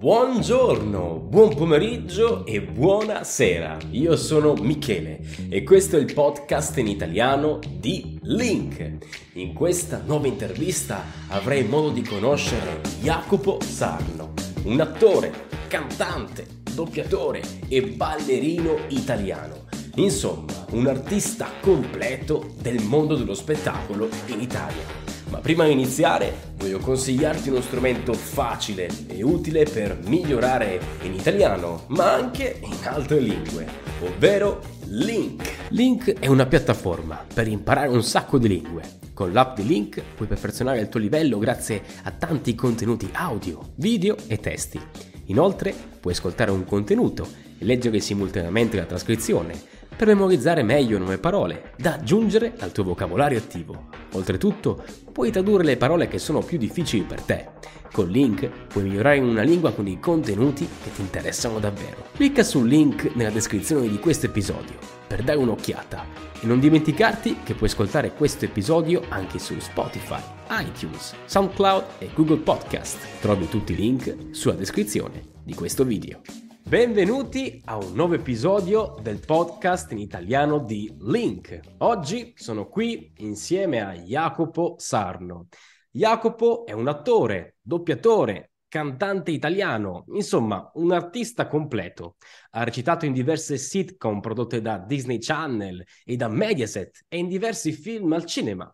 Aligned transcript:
Buongiorno, 0.00 1.26
buon 1.28 1.56
pomeriggio 1.56 2.46
e 2.46 2.62
buonasera. 2.62 3.78
Io 3.90 4.14
sono 4.14 4.54
Michele 4.54 5.18
e 5.48 5.64
questo 5.64 5.96
è 5.96 5.98
il 5.98 6.14
podcast 6.14 6.78
in 6.78 6.86
italiano 6.86 7.58
di 7.68 8.16
Link. 8.22 8.98
In 9.32 9.52
questa 9.52 10.00
nuova 10.06 10.28
intervista 10.28 11.02
avrei 11.30 11.64
modo 11.64 11.90
di 11.90 12.02
conoscere 12.02 12.80
Jacopo 13.00 13.58
Sarno, 13.60 14.34
un 14.66 14.78
attore, 14.78 15.48
cantante, 15.66 16.46
doppiatore 16.72 17.42
e 17.66 17.82
ballerino 17.82 18.76
italiano. 18.90 19.64
Insomma, 19.96 20.64
un 20.70 20.86
artista 20.86 21.50
completo 21.60 22.54
del 22.60 22.80
mondo 22.84 23.16
dello 23.16 23.34
spettacolo 23.34 24.08
in 24.26 24.40
Italia. 24.40 25.07
Ma 25.30 25.38
prima 25.40 25.64
di 25.64 25.72
iniziare 25.72 26.32
voglio 26.56 26.78
consigliarti 26.78 27.50
uno 27.50 27.60
strumento 27.60 28.14
facile 28.14 28.88
e 29.06 29.22
utile 29.22 29.64
per 29.64 29.98
migliorare 30.04 30.80
in 31.02 31.12
italiano, 31.12 31.84
ma 31.88 32.14
anche 32.14 32.60
in 32.62 32.76
altre 32.84 33.20
lingue, 33.20 33.66
ovvero 34.00 34.60
Link. 34.86 35.66
Link 35.68 36.18
è 36.18 36.28
una 36.28 36.46
piattaforma 36.46 37.26
per 37.32 37.46
imparare 37.46 37.88
un 37.88 38.02
sacco 38.02 38.38
di 38.38 38.48
lingue. 38.48 38.82
Con 39.12 39.32
l'app 39.32 39.56
di 39.56 39.66
Link 39.66 40.02
puoi 40.14 40.28
perfezionare 40.28 40.80
il 40.80 40.88
tuo 40.88 40.98
livello 40.98 41.38
grazie 41.38 41.82
a 42.04 42.10
tanti 42.10 42.54
contenuti 42.54 43.08
audio, 43.12 43.72
video 43.74 44.16
e 44.28 44.38
testi. 44.38 44.80
Inoltre 45.26 45.74
puoi 46.00 46.14
ascoltare 46.14 46.50
un 46.50 46.64
contenuto 46.64 47.28
e 47.58 47.64
leggere 47.66 48.00
simultaneamente 48.00 48.78
la 48.78 48.86
trascrizione 48.86 49.76
per 49.98 50.06
memorizzare 50.06 50.62
meglio 50.62 50.96
nuove 50.96 51.18
parole 51.18 51.72
da 51.76 51.94
aggiungere 51.94 52.52
al 52.60 52.70
tuo 52.70 52.84
vocabolario 52.84 53.36
attivo. 53.36 53.88
Oltretutto, 54.12 54.84
puoi 55.10 55.32
tradurre 55.32 55.64
le 55.64 55.76
parole 55.76 56.06
che 56.06 56.20
sono 56.20 56.38
più 56.38 56.56
difficili 56.56 57.02
per 57.02 57.20
te. 57.22 57.48
Con 57.90 58.06
Link 58.06 58.48
puoi 58.68 58.84
migliorare 58.84 59.16
in 59.16 59.24
una 59.24 59.42
lingua 59.42 59.72
con 59.72 59.88
i 59.88 59.98
contenuti 59.98 60.68
che 60.84 60.92
ti 60.92 61.00
interessano 61.00 61.58
davvero. 61.58 62.10
Clicca 62.14 62.44
sul 62.44 62.68
link 62.68 63.10
nella 63.16 63.30
descrizione 63.30 63.88
di 63.88 63.98
questo 63.98 64.26
episodio 64.26 64.78
per 65.08 65.24
dare 65.24 65.38
un'occhiata 65.38 66.04
e 66.40 66.46
non 66.46 66.60
dimenticarti 66.60 67.38
che 67.42 67.54
puoi 67.54 67.68
ascoltare 67.68 68.12
questo 68.12 68.44
episodio 68.44 69.02
anche 69.08 69.40
su 69.40 69.58
Spotify, 69.58 70.22
iTunes, 70.50 71.12
SoundCloud 71.24 71.84
e 71.98 72.10
Google 72.14 72.38
Podcast. 72.38 72.98
Trovi 73.20 73.48
tutti 73.48 73.72
i 73.72 73.76
link 73.76 74.14
sulla 74.30 74.54
descrizione 74.54 75.22
di 75.42 75.54
questo 75.54 75.82
video. 75.82 76.47
Benvenuti 76.68 77.62
a 77.64 77.78
un 77.78 77.94
nuovo 77.94 78.12
episodio 78.12 78.94
del 79.00 79.24
podcast 79.24 79.90
in 79.92 79.98
italiano 80.00 80.58
di 80.58 80.94
Link. 81.00 81.60
Oggi 81.78 82.34
sono 82.36 82.68
qui 82.68 83.10
insieme 83.20 83.80
a 83.80 83.94
Jacopo 83.94 84.74
Sarno. 84.76 85.48
Jacopo 85.90 86.66
è 86.66 86.72
un 86.72 86.86
attore, 86.86 87.56
doppiatore, 87.62 88.50
cantante 88.68 89.30
italiano, 89.30 90.04
insomma 90.08 90.70
un 90.74 90.92
artista 90.92 91.46
completo. 91.46 92.16
Ha 92.50 92.64
recitato 92.64 93.06
in 93.06 93.14
diverse 93.14 93.56
sitcom 93.56 94.20
prodotte 94.20 94.60
da 94.60 94.76
Disney 94.76 95.20
Channel 95.20 95.82
e 96.04 96.16
da 96.16 96.28
Mediaset 96.28 97.06
e 97.08 97.16
in 97.16 97.28
diversi 97.28 97.72
film 97.72 98.12
al 98.12 98.26
cinema. 98.26 98.70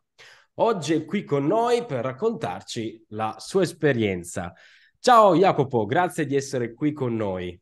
Oggi 0.55 0.95
è 0.95 1.05
qui 1.05 1.23
con 1.23 1.47
noi 1.47 1.85
per 1.85 2.03
raccontarci 2.03 3.05
la 3.11 3.37
sua 3.39 3.63
esperienza. 3.63 4.53
Ciao 4.99 5.37
Jacopo, 5.37 5.85
grazie 5.85 6.27
di 6.27 6.35
essere 6.35 6.75
qui 6.75 6.93
con 6.93 7.15
noi. 7.15 7.57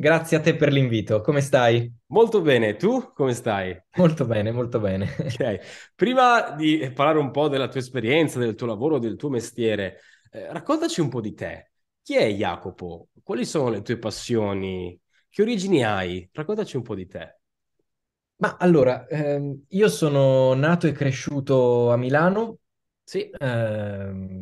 Grazie 0.00 0.38
a 0.38 0.40
te 0.40 0.56
per 0.56 0.72
l'invito, 0.72 1.20
come 1.20 1.42
stai? 1.42 1.92
Molto 2.06 2.40
bene, 2.40 2.76
tu 2.76 3.12
come 3.12 3.34
stai? 3.34 3.78
Molto 3.96 4.24
bene, 4.24 4.50
molto 4.50 4.80
bene. 4.80 5.06
Ok, 5.20 5.92
prima 5.94 6.52
di 6.52 6.90
parlare 6.94 7.18
un 7.18 7.30
po' 7.30 7.48
della 7.48 7.68
tua 7.68 7.80
esperienza, 7.80 8.38
del 8.38 8.54
tuo 8.54 8.66
lavoro, 8.66 8.98
del 8.98 9.16
tuo 9.16 9.28
mestiere, 9.28 10.00
eh, 10.30 10.50
raccontaci 10.52 11.00
un 11.02 11.10
po' 11.10 11.20
di 11.20 11.34
te. 11.34 11.72
Chi 12.02 12.16
è 12.16 12.26
Jacopo? 12.32 13.08
Quali 13.22 13.44
sono 13.44 13.68
le 13.68 13.82
tue 13.82 13.98
passioni? 13.98 14.98
Che 15.28 15.42
origini 15.42 15.84
hai? 15.84 16.26
Raccontaci 16.32 16.76
un 16.78 16.82
po' 16.82 16.94
di 16.94 17.06
te. 17.06 17.36
Ma 18.36 18.56
allora, 18.58 19.06
ehm, 19.06 19.64
io 19.70 19.88
sono 19.88 20.54
nato 20.54 20.86
e 20.86 20.92
cresciuto 20.92 21.90
a 21.92 21.96
Milano, 21.96 22.58
Sì, 23.04 23.28
ehm, 23.38 24.40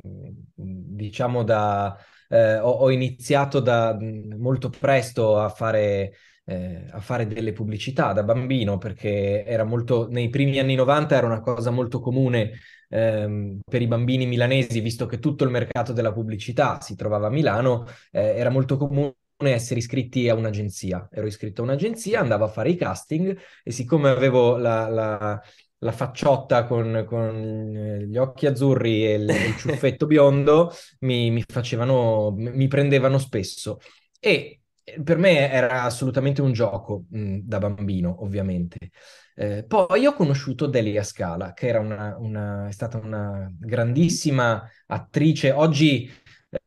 diciamo 0.54 1.42
da 1.42 1.96
eh, 2.28 2.58
ho, 2.58 2.70
ho 2.70 2.90
iniziato 2.90 3.60
da 3.60 3.96
molto 4.38 4.70
presto 4.70 5.38
a 5.38 5.48
fare, 5.48 6.12
eh, 6.44 6.86
a 6.90 7.00
fare 7.00 7.26
delle 7.26 7.52
pubblicità 7.52 8.12
da 8.12 8.22
bambino 8.22 8.78
perché 8.78 9.44
era 9.44 9.64
molto, 9.64 10.08
nei 10.08 10.28
primi 10.28 10.58
anni 10.58 10.74
90 10.74 11.16
era 11.16 11.26
una 11.26 11.40
cosa 11.40 11.70
molto 11.70 12.00
comune 12.00 12.52
ehm, 12.88 13.60
per 13.68 13.82
i 13.82 13.86
bambini 13.86 14.26
milanesi, 14.26 14.80
visto 14.80 15.06
che 15.06 15.18
tutto 15.18 15.44
il 15.44 15.50
mercato 15.50 15.92
della 15.92 16.12
pubblicità 16.12 16.80
si 16.80 16.94
trovava 16.96 17.26
a 17.28 17.30
Milano, 17.30 17.86
eh, 18.12 18.20
era 18.36 18.50
molto 18.50 18.76
comune 18.76 19.14
essere 19.40 19.78
iscritti 19.80 20.28
a 20.28 20.34
un'agenzia. 20.34 21.08
Ero 21.12 21.26
iscritto 21.26 21.60
a 21.62 21.64
un'agenzia, 21.64 22.20
andavo 22.20 22.44
a 22.44 22.48
fare 22.48 22.70
i 22.70 22.76
casting 22.76 23.36
e 23.62 23.70
siccome 23.70 24.08
avevo 24.08 24.56
la, 24.56 24.88
la 24.88 25.40
la 25.80 25.92
facciotta 25.92 26.64
con, 26.64 27.04
con, 27.06 27.76
eh, 27.76 28.06
gli 28.06 28.16
occhi 28.16 28.46
azzurri 28.46 29.06
e 29.06 29.14
il, 29.14 29.28
il 29.28 29.56
ciuffetto 29.58 30.06
biondo 30.06 30.72
mi, 31.00 31.30
mi, 31.30 31.44
facevano, 31.46 32.34
mi 32.36 32.66
prendevano 32.68 33.18
spesso. 33.18 33.78
E 34.20 34.60
per 35.04 35.18
me 35.18 35.50
era 35.50 35.82
assolutamente 35.82 36.40
un 36.42 36.52
gioco 36.52 37.04
mh, 37.10 37.38
da 37.42 37.58
bambino, 37.58 38.22
ovviamente. 38.22 38.90
Eh, 39.34 39.64
poi 39.66 40.06
ho 40.06 40.14
conosciuto 40.14 40.66
Delia 40.66 41.02
Scala, 41.04 41.52
che 41.52 41.68
era 41.68 41.78
una, 41.80 42.16
una, 42.18 42.66
è 42.68 42.72
stata 42.72 42.98
una 42.98 43.48
grandissima 43.56 44.68
attrice. 44.86 45.52
Oggi 45.52 46.10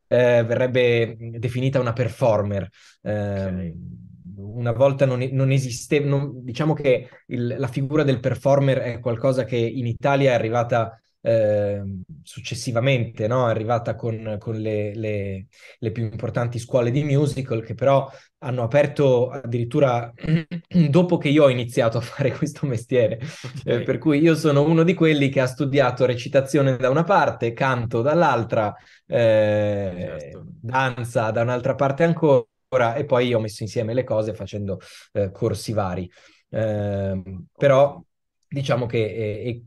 eh, 0.08 0.42
verrebbe 0.44 1.16
definita 1.18 1.80
una 1.80 1.92
performer. 1.92 2.68
Eh, 3.02 3.44
okay 3.44 4.00
una 4.36 4.72
volta 4.72 5.06
non, 5.06 5.26
non 5.32 5.50
esisteva, 5.50 6.06
non, 6.06 6.44
diciamo 6.44 6.74
che 6.74 7.08
il, 7.26 7.56
la 7.58 7.68
figura 7.68 8.02
del 8.02 8.20
performer 8.20 8.78
è 8.78 8.98
qualcosa 9.00 9.44
che 9.44 9.56
in 9.56 9.86
Italia 9.86 10.30
è 10.30 10.34
arrivata 10.34 11.02
eh, 11.24 11.82
successivamente, 12.22 13.28
no? 13.28 13.46
è 13.46 13.50
arrivata 13.50 13.94
con, 13.94 14.36
con 14.40 14.56
le, 14.56 14.92
le, 14.94 15.46
le, 15.78 15.90
più 15.92 16.02
importanti 16.02 16.58
scuole 16.58 16.90
di 16.90 17.04
musical 17.04 17.62
che 17.62 17.74
però 17.74 18.10
hanno 18.38 18.64
aperto 18.64 19.30
addirittura 19.30 20.12
dopo 20.90 21.18
che 21.18 21.28
io 21.28 21.44
ho 21.44 21.48
iniziato 21.48 21.98
a 21.98 22.00
fare 22.00 22.32
questo 22.32 22.66
mestiere. 22.66 23.20
Okay. 23.60 23.80
Eh, 23.80 23.82
per 23.82 23.98
cui 23.98 24.18
io 24.18 24.34
sono 24.34 24.62
uno 24.62 24.82
di 24.82 24.94
quelli 24.94 25.28
che 25.28 25.40
ha 25.40 25.46
studiato 25.46 26.04
recitazione 26.04 26.76
da 26.76 26.90
una 26.90 27.04
parte, 27.04 27.52
canto 27.52 28.02
dall'altra, 28.02 28.74
eh, 29.06 29.92
certo. 29.96 30.44
danza 30.60 31.30
da 31.30 31.42
un'altra 31.42 31.76
parte 31.76 32.02
ancora 32.02 32.44
e 32.94 33.04
poi 33.04 33.34
ho 33.34 33.40
messo 33.40 33.62
insieme 33.62 33.94
le 33.94 34.04
cose 34.04 34.34
facendo 34.34 34.78
eh, 35.12 35.30
corsi 35.30 35.72
vari. 35.72 36.10
Eh, 36.48 37.22
però 37.56 38.02
diciamo 38.52 38.86
che 38.86 38.98
eh, 38.98 39.64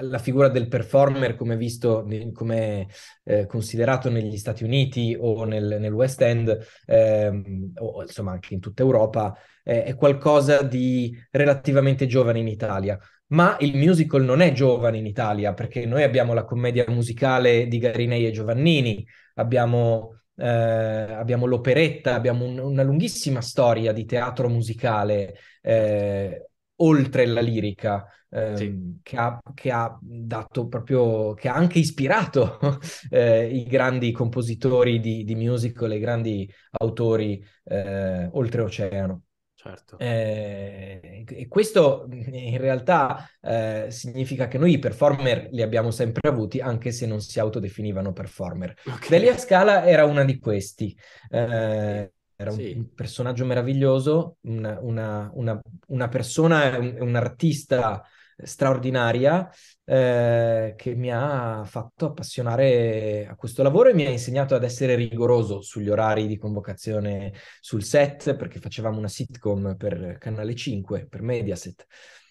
la 0.00 0.18
figura 0.18 0.48
del 0.48 0.68
performer, 0.68 1.34
come 1.34 1.56
visto, 1.56 2.06
come 2.32 2.88
eh, 3.24 3.46
considerato 3.46 4.08
negli 4.10 4.36
Stati 4.36 4.64
Uniti 4.64 5.16
o 5.18 5.44
nel, 5.44 5.78
nel 5.80 5.92
West 5.92 6.20
End, 6.22 6.56
ehm, 6.86 7.72
o 7.78 8.02
insomma 8.02 8.32
anche 8.32 8.54
in 8.54 8.60
tutta 8.60 8.82
Europa, 8.82 9.36
eh, 9.64 9.84
è 9.84 9.94
qualcosa 9.94 10.62
di 10.62 11.16
relativamente 11.30 12.06
giovane 12.06 12.38
in 12.38 12.48
Italia. 12.48 12.98
Ma 13.28 13.56
il 13.60 13.76
musical 13.76 14.22
non 14.22 14.40
è 14.40 14.52
giovane 14.52 14.98
in 14.98 15.06
Italia, 15.06 15.54
perché 15.54 15.86
noi 15.86 16.02
abbiamo 16.02 16.34
la 16.34 16.44
commedia 16.44 16.84
musicale 16.88 17.66
di 17.66 17.78
Garinei 17.78 18.26
e 18.26 18.30
Giovannini, 18.30 19.04
abbiamo 19.34 20.21
eh, 20.36 20.46
abbiamo 20.46 21.46
l'operetta, 21.46 22.14
abbiamo 22.14 22.44
un, 22.44 22.58
una 22.58 22.82
lunghissima 22.82 23.40
storia 23.40 23.92
di 23.92 24.04
teatro 24.04 24.48
musicale 24.48 25.34
eh, 25.60 26.50
oltre 26.76 27.26
la 27.26 27.40
lirica, 27.40 28.06
eh, 28.28 28.56
sì. 28.56 28.98
che, 29.02 29.16
ha, 29.16 29.40
che, 29.54 29.70
ha, 29.70 29.96
dato 30.00 30.66
proprio, 30.66 31.34
che 31.34 31.48
ha 31.48 31.54
anche 31.54 31.78
ispirato 31.78 32.58
eh, 33.10 33.46
i 33.46 33.64
grandi 33.64 34.10
compositori 34.10 35.00
di, 35.00 35.24
di, 35.24 35.34
musical, 35.34 35.92
i 35.92 36.00
grandi 36.00 36.50
autori 36.70 37.44
eh, 37.64 38.28
oltreoceano. 38.32 39.22
Certo. 39.62 39.96
Eh, 39.96 41.24
e 41.24 41.46
questo 41.46 42.08
in 42.10 42.58
realtà 42.58 43.30
eh, 43.40 43.86
significa 43.90 44.48
che 44.48 44.58
noi 44.58 44.72
i 44.72 44.78
performer 44.80 45.50
li 45.52 45.62
abbiamo 45.62 45.92
sempre 45.92 46.28
avuti, 46.28 46.58
anche 46.58 46.90
se 46.90 47.06
non 47.06 47.20
si 47.20 47.38
autodefinivano 47.38 48.12
performer. 48.12 48.74
Okay. 48.84 49.08
Delia 49.08 49.38
Scala 49.38 49.86
era 49.86 50.04
una 50.04 50.24
di 50.24 50.40
questi. 50.40 50.96
Eh, 51.30 52.12
era 52.34 52.50
un, 52.50 52.56
sì. 52.56 52.72
un, 52.72 52.92
personaggio 52.92 53.44
meraviglioso, 53.44 54.38
una, 54.42 54.78
una, 54.80 55.30
una, 55.34 55.60
una 55.88 56.08
persona, 56.08 56.76
un, 56.76 56.96
un 56.98 57.14
artista 57.14 58.02
straordinaria 58.36 59.50
eh, 59.84 60.74
che 60.76 60.94
mi 60.94 61.12
ha 61.12 61.64
fatto 61.64 62.06
appassionare 62.06 63.26
a 63.28 63.34
questo 63.34 63.62
lavoro 63.62 63.88
e 63.88 63.94
mi 63.94 64.06
ha 64.06 64.10
insegnato 64.10 64.54
ad 64.54 64.64
essere 64.64 64.94
rigoroso 64.94 65.60
sugli 65.60 65.88
orari 65.88 66.26
di 66.26 66.38
convocazione 66.38 67.32
sul 67.60 67.82
set, 67.82 68.36
perché 68.36 68.58
facevamo 68.58 68.98
una 68.98 69.08
sitcom 69.08 69.76
per 69.76 70.18
Canale 70.18 70.54
5, 70.54 71.06
per 71.08 71.22
Mediaset. 71.22 71.86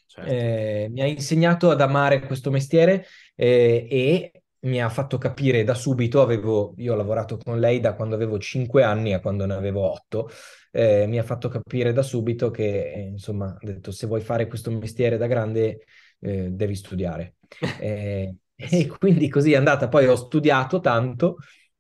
Certo. 0.05 0.29
Eh, 0.29 0.87
mi 0.91 1.01
ha 1.01 1.05
insegnato 1.05 1.69
ad 1.69 1.79
amare 1.79 2.19
questo 2.21 2.51
mestiere 2.51 3.05
eh, 3.33 3.87
e 3.89 4.31
mi 4.63 4.81
ha 4.81 4.89
fatto 4.89 5.17
capire 5.17 5.63
da 5.63 5.73
subito, 5.73 6.21
avevo, 6.21 6.73
io 6.77 6.93
ho 6.93 6.95
lavorato 6.95 7.37
con 7.37 7.59
lei 7.59 7.79
da 7.79 7.95
quando 7.95 8.15
avevo 8.15 8.37
5 8.37 8.83
anni 8.83 9.13
a 9.13 9.19
quando 9.19 9.45
ne 9.45 9.53
avevo 9.53 9.89
8, 9.89 10.29
eh, 10.71 11.05
mi 11.07 11.19
ha 11.19 11.23
fatto 11.23 11.49
capire 11.49 11.93
da 11.93 12.01
subito 12.01 12.49
che, 12.49 12.91
eh, 12.93 13.01
insomma, 13.01 13.47
ha 13.47 13.65
detto 13.65 13.91
se 13.91 14.07
vuoi 14.07 14.21
fare 14.21 14.47
questo 14.47 14.71
mestiere 14.71 15.17
da 15.17 15.27
grande 15.27 15.85
eh, 16.19 16.49
devi 16.51 16.75
studiare. 16.75 17.35
Eh, 17.79 18.35
e 18.55 18.87
quindi 18.87 19.27
così 19.27 19.53
è 19.53 19.57
andata. 19.57 19.87
Poi 19.87 20.05
ho 20.07 20.15
studiato 20.15 20.79
tanto, 20.79 21.37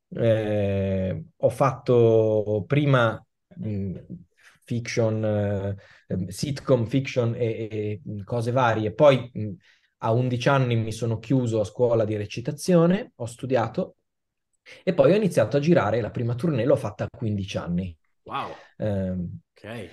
eh, 0.09 1.23
ho 1.37 1.49
fatto 1.49 2.63
prima 2.67 3.23
mh, 3.57 3.99
fiction, 4.63 5.23
eh, 6.07 6.31
sitcom, 6.31 6.85
fiction 6.85 7.35
e, 7.35 8.01
e, 8.03 8.23
cose 8.23 8.51
varie. 8.51 8.93
Poi 8.93 9.29
mh, 9.33 9.49
a 9.99 10.11
11 10.11 10.49
anni 10.49 10.75
mi 10.75 10.91
sono 10.91 11.19
chiuso 11.19 11.59
a 11.59 11.63
scuola 11.65 12.03
di 12.05 12.15
recitazione, 12.15 13.11
ho 13.15 13.25
studiato 13.25 13.97
e 14.83 14.93
poi 14.93 15.11
ho 15.11 15.15
iniziato 15.15 15.57
a 15.57 15.59
girare. 15.59 16.01
La 16.01 16.11
prima 16.11 16.35
tournée 16.35 16.65
l'ho 16.65 16.75
fatta 16.75 17.03
a 17.05 17.07
15 17.09 17.57
anni. 17.57 17.95
Wow. 18.23 18.49
Eh, 18.77 19.11
ok. 19.11 19.89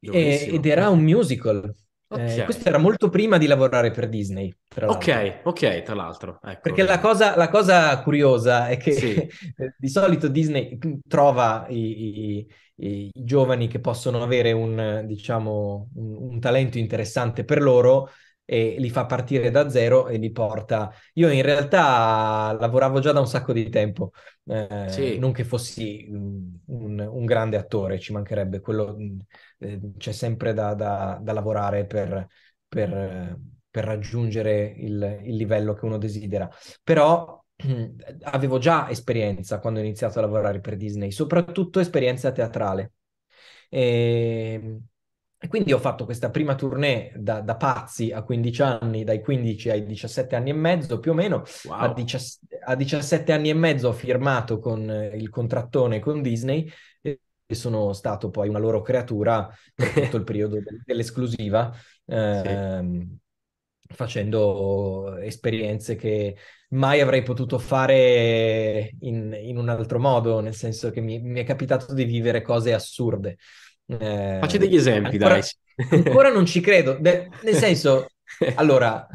E, 0.00 0.48
ed 0.52 0.66
era 0.66 0.88
un 0.88 1.02
musical. 1.02 1.74
Okay. 2.08 2.38
Eh, 2.38 2.44
questo 2.44 2.68
era 2.68 2.78
molto 2.78 3.08
prima 3.08 3.36
di 3.36 3.46
lavorare 3.46 3.90
per 3.90 4.08
Disney. 4.08 4.54
ok, 4.80 5.40
ok, 5.42 5.82
tra 5.82 5.94
l'altro. 5.94 6.38
Ecco. 6.42 6.60
Perché 6.62 6.84
la 6.84 7.00
cosa, 7.00 7.36
la 7.36 7.48
cosa, 7.48 8.00
curiosa 8.00 8.68
è 8.68 8.76
che 8.76 8.92
sì. 8.92 9.28
di 9.76 9.88
solito 9.88 10.28
Disney 10.28 10.78
trova 11.08 11.66
i, 11.68 12.38
i, 12.38 12.46
i, 12.76 13.10
giovani 13.12 13.66
che 13.66 13.80
possono 13.80 14.22
avere 14.22 14.52
un, 14.52 15.02
diciamo, 15.04 15.88
un, 15.94 16.16
un 16.30 16.40
talento 16.40 16.78
interessante 16.78 17.44
per 17.44 17.60
loro 17.60 18.10
e 18.48 18.76
li 18.78 18.88
fa 18.90 19.04
partire 19.06 19.50
da 19.50 19.68
zero 19.68 20.06
e 20.06 20.16
li 20.16 20.30
porta. 20.30 20.92
Io 21.14 21.28
in 21.30 21.42
realtà 21.42 22.56
lavoravo 22.58 23.00
già 23.00 23.12
da 23.12 23.20
un 23.20 23.26
sacco 23.26 23.52
di 23.52 23.68
tempo, 23.68 24.12
eh, 24.46 24.86
sì. 24.88 25.18
non 25.18 25.32
che 25.32 25.44
fossi 25.44 26.06
un, 26.08 27.00
un, 27.00 27.24
grande 27.24 27.56
attore, 27.56 27.98
ci 27.98 28.12
mancherebbe, 28.12 28.60
quello 28.60 28.96
eh, 29.58 29.80
c'è 29.98 30.12
sempre 30.12 30.54
da, 30.54 30.74
da, 30.74 31.18
da 31.20 31.32
lavorare 31.32 31.86
per, 31.86 32.28
per, 32.68 33.38
per 33.68 33.84
raggiungere 33.84 34.74
il, 34.76 35.20
il, 35.24 35.34
livello 35.36 35.74
che 35.74 35.84
uno 35.84 35.98
desidera. 35.98 36.48
Però 36.84 37.44
avevo 38.22 38.58
già 38.58 38.88
esperienza 38.88 39.58
quando 39.58 39.80
ho 39.80 39.82
iniziato 39.82 40.18
a 40.20 40.22
lavorare 40.22 40.60
per 40.60 40.76
Disney, 40.76 41.10
soprattutto 41.10 41.80
esperienza 41.80 42.30
teatrale. 42.30 42.92
E 43.68 44.80
e 45.38 45.48
quindi 45.48 45.72
ho 45.72 45.78
fatto 45.78 46.06
questa 46.06 46.30
prima 46.30 46.54
tournée 46.54 47.12
da, 47.14 47.40
da, 47.40 47.56
pazzi 47.56 48.10
a 48.10 48.22
15 48.22 48.62
anni, 48.62 49.04
dai 49.04 49.20
15 49.20 49.68
ai 49.70 49.84
17 49.84 50.34
anni 50.34 50.50
e 50.50 50.54
mezzo 50.54 50.98
più 50.98 51.10
o 51.10 51.14
meno. 51.14 51.42
Wow. 51.64 51.78
A, 51.78 51.92
dici- 51.92 52.38
a, 52.64 52.74
17 52.74 53.32
anni 53.32 53.50
e 53.50 53.54
mezzo 53.54 53.88
ho 53.88 53.92
firmato 53.92 54.58
con 54.58 54.88
il 55.14 55.28
contrattone 55.28 55.98
con 56.00 56.22
Disney 56.22 56.70
e 57.02 57.20
sono 57.54 57.92
stato 57.92 58.30
poi 58.30 58.48
una 58.48 58.58
loro 58.58 58.80
creatura 58.80 59.48
per 59.74 59.92
tutto 59.92 60.16
il 60.16 60.24
periodo 60.24 60.56
de- 60.56 60.80
dell'esclusiva, 60.84 61.70
eh, 62.06 62.80
sì. 62.82 63.18
facendo 63.94 65.18
esperienze 65.18 65.96
che 65.96 66.34
mai 66.70 67.00
avrei 67.02 67.22
potuto 67.22 67.58
fare 67.58 68.90
in, 69.00 69.36
in, 69.38 69.58
un 69.58 69.68
altro 69.68 69.98
modo, 69.98 70.40
nel 70.40 70.54
senso 70.54 70.90
che 70.90 71.00
mi, 71.00 71.20
mi 71.20 71.40
è 71.40 71.44
capitato 71.44 71.92
di 71.92 72.04
vivere 72.04 72.40
cose 72.40 72.72
assurde. 72.72 73.36
Eh, 73.86 74.38
Facci 74.40 74.58
degli 74.58 74.76
esempi, 74.76 75.16
ancora, 75.16 75.38
dai. 75.38 75.98
ancora 76.04 76.30
non 76.30 76.46
ci 76.46 76.60
credo. 76.60 76.96
De- 76.98 77.28
nel 77.42 77.54
senso, 77.54 78.08
allora, 78.56 79.06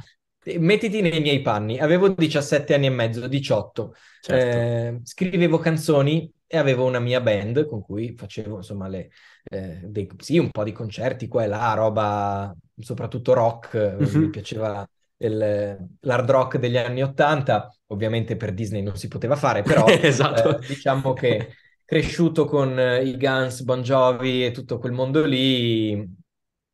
mettiti 0.59 1.01
nei 1.01 1.21
miei 1.21 1.41
panni. 1.41 1.79
Avevo 1.79 2.09
17 2.09 2.73
anni 2.73 2.87
e 2.87 2.89
mezzo, 2.89 3.27
18. 3.27 3.95
Certo. 4.21 4.57
Eh, 4.57 4.99
scrivevo 5.03 5.57
canzoni 5.57 6.31
e 6.47 6.57
avevo 6.57 6.85
una 6.85 6.99
mia 6.99 7.21
band 7.21 7.65
con 7.65 7.81
cui 7.81 8.13
facevo, 8.15 8.57
insomma, 8.57 8.87
le, 8.87 9.09
eh, 9.49 9.79
dei, 9.83 10.09
sì, 10.17 10.37
un 10.37 10.51
po' 10.51 10.63
di 10.63 10.71
concerti 10.71 11.27
qua 11.27 11.43
e 11.43 11.47
là, 11.47 11.73
roba, 11.73 12.55
soprattutto 12.77 13.33
rock. 13.33 13.75
Mm-hmm. 13.77 14.21
Mi 14.21 14.29
piaceva 14.29 14.87
il, 15.17 15.77
l'hard 15.99 16.29
rock 16.29 16.57
degli 16.57 16.77
anni 16.77 17.03
80. 17.03 17.73
Ovviamente 17.87 18.35
per 18.37 18.53
Disney 18.53 18.81
non 18.81 18.95
si 18.97 19.07
poteva 19.07 19.35
fare, 19.35 19.61
però 19.61 19.85
esatto. 19.87 20.59
Eh, 20.59 20.67
diciamo 20.67 21.13
che 21.13 21.55
cresciuto 21.91 22.45
con 22.45 22.79
eh, 22.79 23.03
i 23.03 23.17
Guns, 23.17 23.63
Bon 23.63 23.81
Jovi 23.81 24.45
e 24.45 24.51
tutto 24.51 24.77
quel 24.77 24.93
mondo 24.93 25.25
lì, 25.25 25.91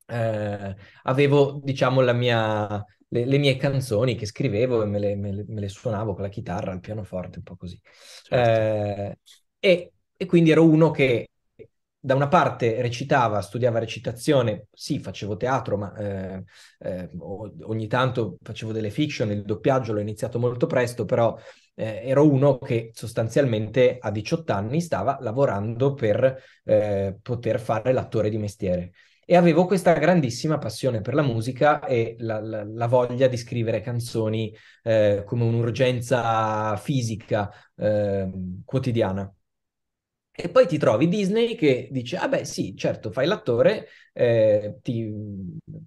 eh, 0.05 0.75
avevo, 1.01 1.59
diciamo, 1.63 2.01
la 2.01 2.13
mia, 2.13 2.85
le, 3.07 3.25
le, 3.25 3.37
mie 3.39 3.55
canzoni 3.55 4.13
che 4.13 4.27
scrivevo 4.27 4.83
e 4.83 4.85
me 4.85 4.99
le, 4.99 5.15
me, 5.15 5.33
le, 5.33 5.43
me 5.47 5.61
le, 5.61 5.69
suonavo 5.69 6.13
con 6.13 6.21
la 6.21 6.29
chitarra, 6.29 6.71
il 6.71 6.81
pianoforte, 6.81 7.39
un 7.39 7.43
po' 7.45 7.55
così. 7.55 7.81
Certo. 7.81 8.35
Eh, 8.35 9.17
e, 9.57 9.91
e, 10.15 10.25
quindi 10.27 10.51
ero 10.51 10.69
uno 10.69 10.91
che 10.91 11.31
da 11.97 12.13
una 12.13 12.27
parte 12.27 12.79
recitava, 12.79 13.41
studiava 13.41 13.79
recitazione, 13.79 14.67
sì, 14.71 14.99
facevo 14.99 15.35
teatro, 15.35 15.77
ma 15.77 15.95
eh, 15.95 16.43
eh 16.77 17.09
ogni 17.17 17.87
tanto 17.87 18.37
facevo 18.43 18.71
delle 18.71 18.91
fiction, 18.91 19.31
il 19.31 19.41
doppiaggio 19.41 19.93
l'ho 19.93 19.99
iniziato 19.99 20.37
molto 20.37 20.67
presto, 20.67 21.05
però 21.05 21.35
eh, 21.77 22.01
ero 22.03 22.29
uno 22.29 22.57
che 22.57 22.91
sostanzialmente 22.93 23.97
a 23.99 24.09
18 24.09 24.51
anni 24.51 24.81
stava 24.81 25.17
lavorando 25.21 25.93
per 25.93 26.43
eh, 26.63 27.17
poter 27.21 27.59
fare 27.59 27.93
l'attore 27.93 28.29
di 28.29 28.37
mestiere. 28.37 28.91
E 29.23 29.35
avevo 29.35 29.65
questa 29.65 29.93
grandissima 29.93 30.57
passione 30.57 31.01
per 31.01 31.13
la 31.13 31.21
musica 31.21 31.85
e 31.85 32.15
la, 32.19 32.39
la, 32.39 32.63
la 32.63 32.87
voglia 32.87 33.27
di 33.27 33.37
scrivere 33.37 33.81
canzoni 33.81 34.55
eh, 34.83 35.23
come 35.25 35.43
un'urgenza 35.43 36.75
fisica 36.77 37.51
ehm, 37.75 38.61
quotidiana. 38.65 39.31
E 40.39 40.49
poi 40.49 40.67
ti 40.67 40.77
trovi 40.77 41.07
Disney 41.07 41.55
che 41.55 41.89
dice, 41.91 42.15
ah 42.15 42.27
beh 42.27 42.45
sì, 42.45 42.75
certo, 42.75 43.11
fai 43.11 43.25
l'attore, 43.25 43.87
eh, 44.13 44.77
ti, 44.83 45.11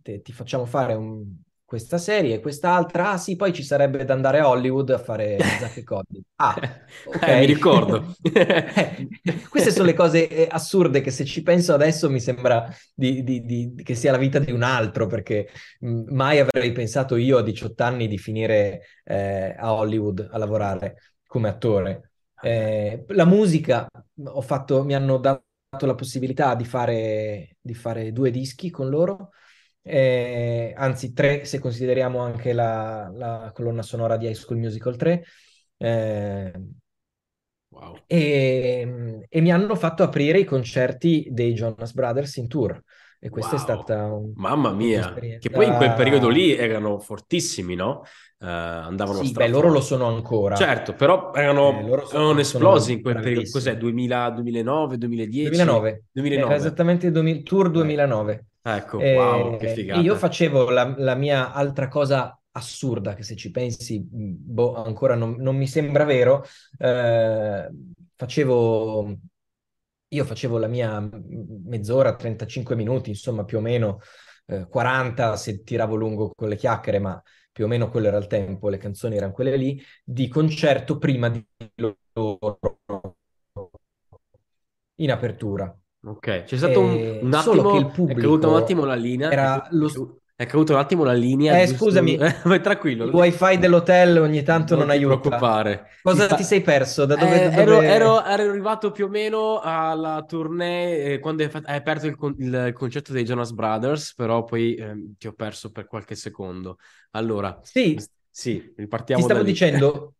te, 0.03 0.21
ti, 0.23 0.33
facciamo 0.33 0.67
fare 0.67 0.95
un, 0.95 1.25
questa 1.71 1.99
serie, 1.99 2.35
e 2.35 2.41
quest'altra, 2.41 3.13
ah 3.13 3.17
sì, 3.17 3.37
poi 3.37 3.53
ci 3.53 3.63
sarebbe 3.63 4.05
da 4.05 4.13
andare 4.13 4.41
a 4.41 4.49
Hollywood 4.49 4.91
a 4.91 4.99
fare 4.99 5.39
Zack 5.39 5.77
e 5.77 5.85
Cody. 5.85 6.21
Ah, 6.41 6.57
ok. 7.05 7.29
Eh, 7.29 7.39
mi 7.39 7.47
ricordo. 7.47 8.17
eh, 8.23 9.07
queste 9.49 9.71
sono 9.71 9.85
le 9.85 9.95
cose 9.95 10.27
eh, 10.27 10.49
assurde 10.51 11.01
che 11.01 11.13
se 11.13 11.25
ci 11.25 11.43
penso 11.43 11.73
adesso 11.73 12.11
mi 12.11 12.19
sembra 12.19 12.69
di, 12.93 13.23
di, 13.23 13.45
di, 13.45 13.75
che 13.85 13.95
sia 13.95 14.11
la 14.11 14.17
vita 14.17 14.41
di 14.41 14.51
un 14.51 14.65
altro, 14.65 15.07
perché 15.07 15.49
mh, 15.79 16.13
mai 16.13 16.41
avrei 16.41 16.73
pensato 16.73 17.15
io 17.15 17.39
a 17.39 17.43
18 17.43 17.85
anni 17.85 18.09
di 18.09 18.19
finire 18.19 18.81
eh, 19.05 19.55
a 19.57 19.73
Hollywood 19.73 20.29
a 20.29 20.39
lavorare 20.39 20.97
come 21.25 21.51
attore. 21.51 22.15
Eh, 22.43 23.05
la 23.11 23.27
musica, 23.27 23.87
ho 24.25 24.41
fatto, 24.41 24.83
mi 24.83 24.95
hanno 24.95 25.19
dato 25.19 25.45
la 25.87 25.95
possibilità 25.95 26.57
di 26.57 26.65
fare, 26.65 27.59
di 27.61 27.75
fare 27.75 28.11
due 28.11 28.33
dischi 28.33 28.71
con 28.71 28.89
loro 28.89 29.31
eh, 29.83 30.75
anzi 30.77 31.13
tre 31.13 31.45
se 31.45 31.59
consideriamo 31.59 32.21
anche 32.21 32.53
la, 32.53 33.11
la, 33.15 33.51
colonna 33.55 33.83
sonora 33.83 34.17
di 34.17 34.27
High 34.27 34.35
School 34.35 34.59
Musical 34.59 34.97
3. 34.97 35.25
Eh, 35.77 36.53
wow. 37.69 37.97
e, 38.07 39.27
e, 39.29 39.41
mi 39.41 39.53
hanno 39.53 39.75
fatto 39.75 40.03
aprire 40.03 40.39
i 40.39 40.45
concerti 40.45 41.29
dei 41.31 41.55
Jonas 41.55 41.93
Brothers 41.93 42.37
in 42.37 42.49
tour. 42.49 42.83
E 43.23 43.29
questa 43.29 43.57
wow. 43.57 43.59
è 43.59 43.63
stata 43.63 44.05
un, 44.07 44.33
Mamma 44.37 44.73
mia, 44.73 45.13
che 45.13 45.51
poi 45.51 45.67
in 45.67 45.77
quel 45.77 45.93
periodo 45.93 46.29
lì 46.29 46.57
erano 46.57 46.99
fortissimi, 46.99 47.75
no? 47.75 48.03
Uh, 48.39 48.47
andavano 48.47 49.23
sì, 49.23 49.33
beh, 49.33 49.49
loro 49.49 49.69
lo 49.69 49.83
sono 49.83 50.07
ancora. 50.07 50.57
Certo, 50.57 50.95
però 50.95 51.31
erano, 51.35 51.79
eh, 51.79 51.83
loro 51.83 52.07
sono, 52.07 52.25
erano 52.25 52.41
esplosi 52.41 52.93
in 52.93 53.03
quel 53.03 53.21
periodo. 53.21 53.51
Cos'è? 53.51 53.77
2000, 53.77 54.31
2009, 54.31 54.97
2010? 54.97 55.43
2009. 55.51 56.05
2009. 56.13 56.47
Era 56.47 56.59
esattamente 56.59 57.09
il 57.09 57.43
tour 57.43 57.71
2009. 57.71 58.47
Ecco, 58.63 58.99
wow, 58.99 59.57
che 59.57 59.69
figata. 59.69 60.01
Io 60.01 60.17
facevo 60.17 60.71
la, 60.71 60.95
la, 60.97 61.15
mia 61.15 61.53
altra 61.53 61.89
cosa 61.89 62.39
assurda, 62.53 63.15
che 63.15 63.23
se 63.23 63.37
ci 63.37 63.51
pensi, 63.51 64.01
boh, 64.03 64.75
ancora 64.75 65.15
non, 65.15 65.37
non 65.39 65.57
mi 65.57 65.67
sembra 65.67 66.05
vero, 66.05 66.45
eh, 66.79 67.71
facevo... 68.17 69.19
Io 70.13 70.25
facevo 70.25 70.59
la 70.59 70.67
mia 70.67 71.09
mezz'ora, 71.67 72.17
35 72.17 72.75
minuti, 72.75 73.11
insomma 73.11 73.45
più 73.45 73.59
o 73.59 73.61
meno 73.61 74.01
eh, 74.47 74.67
40 74.69 75.37
se 75.37 75.63
tiravo 75.63 75.95
lungo 75.95 76.33
con 76.35 76.49
le 76.49 76.57
chiacchiere, 76.57 76.99
ma 76.99 77.23
più 77.53 77.65
o 77.65 77.69
meno 77.69 77.89
quello 77.89 78.09
era 78.09 78.17
il 78.17 78.27
tempo, 78.27 78.69
le 78.69 78.79
canzoni 78.79 79.17
erano 79.17 79.33
quelle 79.33 79.57
lì, 79.57 79.81
di 80.05 80.29
concerto 80.29 80.99
prima 80.99 81.29
di 81.29 81.45
loro 81.77 82.59
in 84.97 85.11
apertura. 85.11 85.75
Ok, 86.03 86.45
c'è 86.45 86.57
stato 86.57 86.81
un, 86.81 87.19
un 87.23 87.35
attimo, 87.35 87.77
il 87.77 87.91
pubblico 87.91 88.19
è 88.19 88.23
caduta 88.23 88.49
un 88.49 88.57
attimo 88.57 88.85
la 88.85 88.95
linea. 88.95 89.31
Era 89.31 89.69
lo... 89.71 90.21
È 90.41 90.47
caduto 90.47 90.73
un 90.73 90.79
attimo 90.79 91.05
la 91.05 91.13
linea. 91.13 91.61
Eh, 91.61 91.67
giusto... 91.67 91.85
scusami, 91.85 92.17
eh, 92.17 92.61
tranquillo. 92.63 93.05
Il 93.05 93.11
wifi 93.13 93.59
dell'hotel 93.59 94.17
ogni 94.17 94.43
tanto 94.43 94.75
non, 94.75 94.87
non 94.87 94.95
aiuta. 94.95 95.13
Non 95.13 95.21
preoccupare. 95.21 95.89
Cosa 96.03 96.29
ti, 96.29 96.37
ti 96.37 96.43
sei 96.45 96.63
perso? 96.63 97.05
Da 97.05 97.15
dove, 97.15 97.45
eh, 97.45 97.51
dove... 97.51 97.61
Ero, 97.61 97.81
ero, 97.83 98.25
ero, 98.25 98.45
arrivato 98.49 98.91
più 98.91 99.05
o 99.05 99.09
meno 99.09 99.61
alla 99.61 100.25
tournée 100.27 101.13
eh, 101.13 101.19
quando 101.19 101.43
hai, 101.43 101.51
hai 101.53 101.77
aperto 101.77 102.07
il, 102.07 102.17
con- 102.17 102.35
il, 102.39 102.71
concetto 102.73 103.13
dei 103.13 103.25
Jonas 103.25 103.53
Brothers, 103.53 104.15
però 104.15 104.43
poi 104.45 104.77
ehm, 104.77 105.17
ti 105.19 105.27
ho 105.27 105.35
perso 105.35 105.71
per 105.71 105.87
qualche 105.87 106.15
secondo. 106.15 106.79
Allora, 107.11 107.61
sì, 107.63 108.03
sì 108.31 108.73
ripartiamo 108.75 109.21
Ti 109.21 109.29
stavo 109.29 109.45
dicendo, 109.45 110.15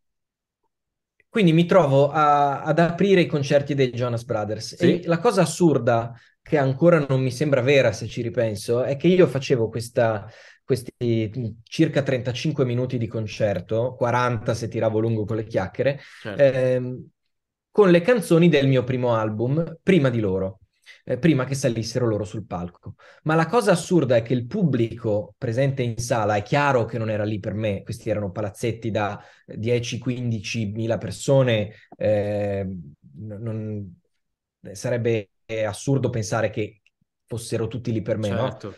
quindi 1.31 1.53
mi 1.53 1.65
trovo 1.65 2.11
a, 2.11 2.61
ad 2.61 2.77
aprire 2.77 3.21
i 3.21 3.25
concerti 3.25 3.73
dei 3.73 3.91
Jonas 3.91 4.25
Brothers. 4.25 4.75
Sì. 4.75 4.99
E 4.99 5.07
la 5.07 5.19
cosa 5.19 5.43
assurda, 5.43 6.13
che 6.41 6.57
ancora 6.57 7.05
non 7.07 7.21
mi 7.21 7.31
sembra 7.31 7.61
vera 7.61 7.93
se 7.93 8.05
ci 8.07 8.21
ripenso, 8.21 8.83
è 8.83 8.97
che 8.97 9.07
io 9.07 9.25
facevo 9.27 9.69
questa, 9.69 10.29
questi 10.61 10.91
circa 11.63 12.01
35 12.01 12.65
minuti 12.65 12.97
di 12.97 13.07
concerto, 13.07 13.95
40 13.95 14.53
se 14.53 14.67
tiravo 14.67 14.99
lungo 14.99 15.23
con 15.23 15.37
le 15.37 15.45
chiacchiere, 15.45 16.01
certo. 16.21 16.41
ehm, 16.43 17.07
con 17.71 17.91
le 17.91 18.01
canzoni 18.01 18.49
del 18.49 18.67
mio 18.67 18.83
primo 18.83 19.15
album, 19.15 19.77
prima 19.81 20.09
di 20.09 20.19
loro 20.19 20.60
eh, 21.03 21.17
prima 21.17 21.45
che 21.45 21.55
salissero 21.55 22.07
loro 22.07 22.23
sul 22.23 22.45
palco. 22.45 22.95
Ma 23.23 23.35
la 23.35 23.45
cosa 23.45 23.71
assurda 23.71 24.15
è 24.15 24.21
che 24.21 24.33
il 24.33 24.45
pubblico 24.45 25.35
presente 25.37 25.81
in 25.83 25.97
sala, 25.97 26.35
è 26.35 26.43
chiaro 26.43 26.85
che 26.85 26.97
non 26.97 27.09
era 27.09 27.23
lì 27.23 27.39
per 27.39 27.53
me, 27.53 27.83
questi 27.83 28.09
erano 28.09 28.31
palazzetti 28.31 28.91
da 28.91 29.21
10-15 29.47 30.71
mila 30.71 30.97
persone, 30.97 31.73
eh, 31.97 32.67
non, 33.17 33.99
sarebbe 34.71 35.29
assurdo 35.65 36.09
pensare 36.09 36.49
che 36.49 36.81
fossero 37.25 37.67
tutti 37.67 37.91
lì 37.91 38.01
per 38.01 38.17
me, 38.17 38.27
certo. 38.27 38.67
no? 38.67 38.75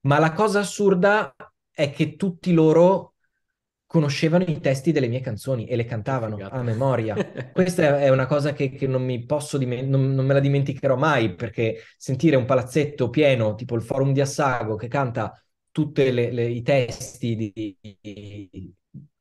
Ma 0.00 0.18
la 0.18 0.32
cosa 0.32 0.60
assurda 0.60 1.34
è 1.70 1.90
che 1.90 2.16
tutti 2.16 2.52
loro 2.52 3.15
conoscevano 3.96 4.44
i 4.46 4.60
testi 4.60 4.92
delle 4.92 5.08
mie 5.08 5.20
canzoni 5.20 5.64
e 5.64 5.74
le 5.74 5.86
cantavano 5.86 6.36
a 6.50 6.62
memoria. 6.62 7.16
Questa 7.50 7.98
è 7.98 8.10
una 8.10 8.26
cosa 8.26 8.52
che, 8.52 8.68
che 8.68 8.86
non 8.86 9.02
mi 9.02 9.24
posso 9.24 9.56
diment- 9.56 9.88
non, 9.88 10.12
non, 10.12 10.26
me 10.26 10.34
la 10.34 10.40
dimenticherò 10.40 10.96
mai, 10.96 11.34
perché 11.34 11.78
sentire 11.96 12.36
un 12.36 12.44
palazzetto 12.44 13.08
pieno, 13.08 13.54
tipo 13.54 13.74
il 13.74 13.80
Forum 13.80 14.12
di 14.12 14.20
Assago, 14.20 14.76
che 14.76 14.88
canta 14.88 15.32
tutti 15.70 16.02
i 16.02 16.62
testi 16.62 17.36
di, 17.36 17.76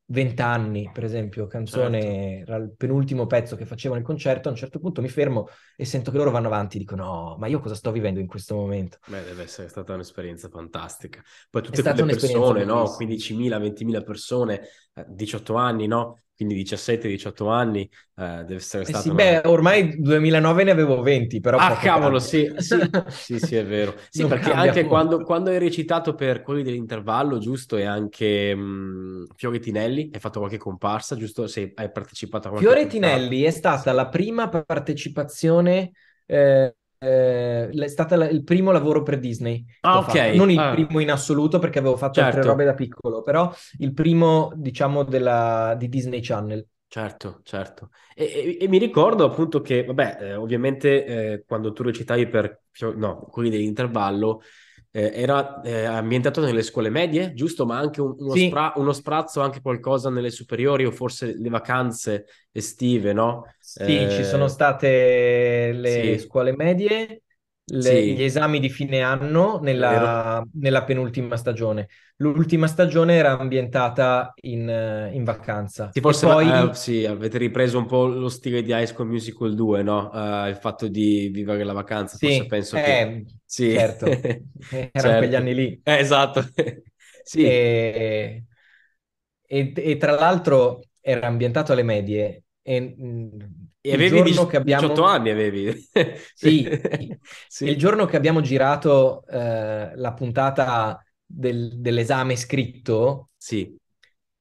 vent'anni, 0.08 0.90
per 0.94 1.04
esempio, 1.04 1.48
canzone, 1.48 2.44
certo. 2.46 2.56
il 2.56 2.74
penultimo 2.78 3.26
pezzo 3.26 3.56
che 3.56 3.66
facevo 3.66 3.96
nel 3.96 4.04
concerto, 4.04 4.48
a 4.48 4.52
un 4.52 4.58
certo 4.58 4.80
punto 4.80 5.02
mi 5.02 5.10
fermo 5.10 5.48
e 5.76 5.86
sento 5.86 6.12
che 6.12 6.18
loro 6.18 6.32
vanno 6.32 6.48
avanti, 6.48 6.78
dico 6.78 6.96
no, 6.96 7.36
ma 7.40 7.48
io 7.48 7.60
cosa 7.60 7.76
sto 7.76 7.92
vivendo 7.92 8.20
in 8.20 8.28
questo 8.28 8.56
momento? 8.56 9.00
Beh, 9.08 9.24
deve 9.24 9.44
essere 9.44 9.68
stata 9.68 9.94
un'esperienza 9.94 10.48
fantastica. 10.50 11.24
Poi 11.50 11.64
tutte 11.64 11.82
quelle 11.82 12.16
persone, 12.16 12.66
no? 12.66 12.84
15.000, 12.84 13.58
20.000 13.58 14.04
persone, 14.04 14.62
18 15.08 15.54
eh, 15.54 15.60
anni, 15.60 15.88
no? 15.88 16.20
Quindi 16.36 16.56
17-18 16.56 17.50
anni, 17.50 17.82
eh, 18.18 18.44
deve 18.44 18.56
essere 18.56 18.84
eh 18.84 18.88
stato... 18.88 19.04
sì, 19.04 19.10
una... 19.10 19.18
beh, 19.18 19.42
ormai 19.46 20.00
2009 20.00 20.64
ne 20.64 20.72
avevo 20.72 21.02
20, 21.02 21.40
però... 21.40 21.58
Ah, 21.58 21.78
cavolo, 21.78 22.20
sì, 22.20 22.52
sì, 22.58 22.78
sì, 23.08 23.40
sì, 23.40 23.56
è 23.56 23.66
vero. 23.66 23.96
Sì, 24.10 24.26
perché 24.26 24.52
anche 24.52 24.86
quando, 24.86 25.24
quando, 25.24 25.50
hai 25.50 25.60
recitato 25.60 26.14
per 26.14 26.42
quelli 26.42 26.64
dell'intervallo, 26.64 27.38
giusto, 27.38 27.78
e 27.78 27.86
anche 27.86 28.54
mh, 28.54 28.62
mm, 28.62 29.24
Fiore 29.36 29.60
Tinelli, 29.60 30.10
hai 30.14 30.20
fatto 30.20 30.40
qualche 30.40 30.58
comparsa, 30.58 31.16
giusto? 31.16 31.48
Se 31.48 31.72
hai 31.74 31.92
partecipato 31.92 32.48
a 32.48 32.52
qualche 32.52 32.68
Fiore 32.68 32.88
Tinelli 32.88 33.42
è 33.42 33.52
stata 33.52 33.92
la 33.92 34.08
prima 34.08 34.50
partecipazione... 34.50 35.92
Eh, 36.26 36.76
eh, 37.00 37.70
è 37.70 37.88
stato 37.88 38.16
il 38.16 38.44
primo 38.44 38.72
lavoro 38.72 39.04
per 39.04 39.20
Disney. 39.20 39.66
Ah, 39.82 40.00
ok. 40.00 40.16
Non 40.36 40.50
il 40.50 40.60
ah. 40.60 40.72
primo 40.72 41.00
in 41.00 41.12
assoluto 41.12 41.60
perché 41.60 41.80
avevo 41.80 41.98
fatto 41.98 42.20
certo. 42.20 42.38
altre 42.38 42.50
robe 42.52 42.66
da 42.66 42.74
piccolo, 42.74 43.22
però 43.22 43.52
il 43.80 43.94
primo, 43.94 44.52
diciamo, 44.56 45.04
della, 45.04 45.76
di 45.78 45.90
Disney 45.90 46.22
Channel. 46.22 46.66
Certo, 46.88 47.42
certo. 47.44 47.90
E, 48.16 48.58
e, 48.58 48.58
e 48.62 48.68
mi 48.68 48.78
ricordo 48.78 49.26
appunto 49.26 49.62
che, 49.62 49.84
vabbè, 49.84 50.18
eh, 50.22 50.36
ovviamente 50.36 51.06
eh, 51.06 51.44
quando 51.46 51.74
tu 51.74 51.84
recitavi 51.84 52.28
per, 52.28 52.62
no, 52.96 53.28
quelli 53.30 53.50
dell'intervallo, 53.50 54.42
eh, 54.96 55.12
era 55.14 55.60
eh, 55.62 55.84
ambientato 55.84 56.40
nelle 56.40 56.62
scuole 56.62 56.90
medie, 56.90 57.34
giusto? 57.34 57.66
Ma 57.66 57.78
anche 57.78 58.00
un, 58.00 58.16
uno, 58.18 58.32
sì. 58.32 58.48
spra- 58.48 58.72
uno, 58.78 58.94
sprazzo, 58.94 59.42
anche 59.42 59.60
qualcosa 59.60 60.10
nelle 60.10 60.32
superiori 60.32 60.86
o 60.86 60.92
forse 60.92 61.36
le 61.38 61.50
vacanze 61.50 62.28
estive, 62.54 63.12
no? 63.12 63.44
Sì, 63.84 64.04
eh... 64.04 64.10
ci 64.10 64.24
sono 64.24 64.48
state 64.48 65.74
le 65.74 66.18
sì. 66.18 66.20
scuole 66.20 66.56
medie, 66.56 67.24
le, 67.66 67.82
sì. 67.82 68.16
gli 68.16 68.24
esami 68.24 68.62
di 68.62 68.70
fine 68.70 69.02
anno 69.02 69.60
nella, 69.62 70.42
nella, 70.54 70.84
penultima 70.86 71.36
stagione. 71.36 71.90
L'ultima 72.18 72.68
stagione 72.68 73.16
era 73.16 73.38
ambientata 73.38 74.34
in, 74.44 75.10
in 75.12 75.24
vacanza. 75.26 75.90
Sì, 75.92 76.00
forse 76.00 76.26
poi... 76.26 76.50
eh, 76.50 76.74
sì, 76.74 77.06
avete 77.06 77.38
ripreso 77.38 77.78
un 77.78 77.86
po' 77.86 78.06
lo 78.06 78.30
stile 78.30 78.62
di 78.62 78.72
High 78.72 78.86
School 78.86 79.10
Musical 79.10 79.54
2, 79.54 79.84
no? 79.84 80.10
Uh, 80.14 80.48
il 80.48 80.58
fatto 80.58 80.88
di 80.88 81.28
vivere 81.28 81.66
la 81.66 81.74
vacanza, 81.74 82.16
sì, 82.16 82.28
forse 82.28 82.46
penso 82.46 82.78
eh, 82.78 82.82
che... 82.82 83.26
Sì, 83.44 83.72
certo, 83.72 84.06
erano 84.08 84.90
certo. 84.94 85.18
quegli 85.18 85.36
anni 85.36 85.54
lì. 85.54 85.82
Eh, 85.84 85.98
esatto. 85.98 86.46
sì. 87.24 87.44
E, 87.44 88.44
e, 89.46 89.74
e, 89.76 89.98
tra 89.98 90.14
l'altro 90.14 90.80
era 91.02 91.28
ambientato 91.28 91.74
alle 91.74 91.84
medie 91.84 92.44
e, 92.62 92.96
mm, 92.98 93.40
e 93.86 93.94
avevi 93.94 94.24
18 94.24 94.58
abbiamo... 94.58 95.04
anni, 95.04 95.30
avevi. 95.30 95.90
sì, 96.34 96.68
sì, 97.48 97.66
il 97.66 97.78
giorno 97.78 98.06
che 98.06 98.18
abbiamo 98.18 98.42
girato 98.42 99.24
eh, 99.28 99.92
la 99.96 100.14
puntata 100.14 101.04
del, 101.24 101.80
dell'esame 101.80 102.36
scritto, 102.36 103.30
sì. 103.38 103.76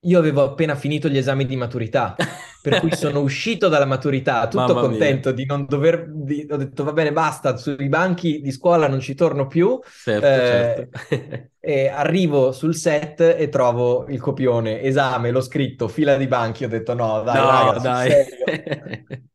io 0.01 0.19
avevo 0.19 0.45
appena 0.45 0.75
finito 0.75 1.09
gli 1.09 1.19
esami 1.19 1.45
di 1.45 1.57
maturità, 1.57 2.17
per 2.63 2.81
cui 2.81 2.95
sono 2.97 3.21
uscito 3.23 3.69
dalla 3.69 3.85
maturità 3.85 4.49
tutto 4.49 4.73
Mamma 4.73 4.81
contento 4.81 5.29
mia. 5.29 5.37
di 5.37 5.45
non 5.45 5.67
dover... 5.69 6.11
Di... 6.11 6.47
Ho 6.49 6.57
detto 6.57 6.83
va 6.83 6.93
bene, 6.93 7.13
basta, 7.13 7.57
sui 7.59 7.89
banchi 7.89 8.41
di 8.41 8.51
scuola 8.51 8.89
non 8.89 9.01
ci 9.01 9.15
torno 9.15 9.47
più. 9.47 9.79
Certo, 9.85 10.27
eh, 10.27 10.89
certo. 10.99 11.49
e 11.61 11.89
arrivo 11.89 12.53
sul 12.53 12.75
set 12.75 13.21
e 13.21 13.49
trovo 13.51 14.07
il 14.09 14.21
copione, 14.21 14.81
esame, 14.81 15.31
l'ho 15.31 15.43
scritto, 15.43 15.89
fila 15.89 16.17
di 16.17 16.27
banchi, 16.27 16.65
ho 16.65 16.69
detto 16.69 16.95
no, 16.95 17.23
dai, 17.23 17.37
no, 17.37 17.51
raga, 17.51 17.79
dai. 17.79 19.33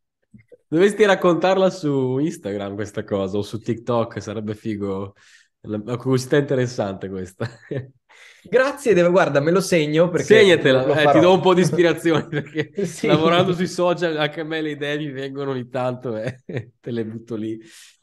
Dovresti 0.72 1.04
raccontarla 1.04 1.68
su 1.68 2.18
Instagram 2.18 2.76
questa 2.76 3.02
cosa 3.02 3.38
o 3.38 3.42
su 3.42 3.58
TikTok, 3.58 4.22
sarebbe 4.22 4.54
figo. 4.54 5.14
La 5.62 5.96
curiosità 5.96 6.36
interessante 6.36 7.08
questa. 7.08 7.50
Grazie, 8.48 8.94
deve, 8.94 9.10
guarda, 9.10 9.40
me 9.40 9.50
lo 9.50 9.60
segno 9.60 10.08
perché... 10.10 10.26
Segnatela, 10.26 10.86
eh, 10.86 11.10
ti 11.10 11.18
do 11.18 11.32
un 11.32 11.40
po' 11.40 11.54
di 11.54 11.62
ispirazione 11.62 12.26
perché 12.30 12.70
sì. 12.86 13.08
lavorando 13.08 13.52
sui 13.52 13.66
social 13.66 14.16
anche 14.16 14.42
a 14.42 14.44
me 14.44 14.60
le 14.60 14.70
idee 14.70 14.96
mi 14.98 15.10
vengono 15.10 15.50
ogni 15.50 15.68
tanto 15.68 16.16
e 16.16 16.42
eh, 16.46 16.70
te 16.78 16.92
le 16.92 17.04
butto 17.04 17.34
lì. 17.34 17.58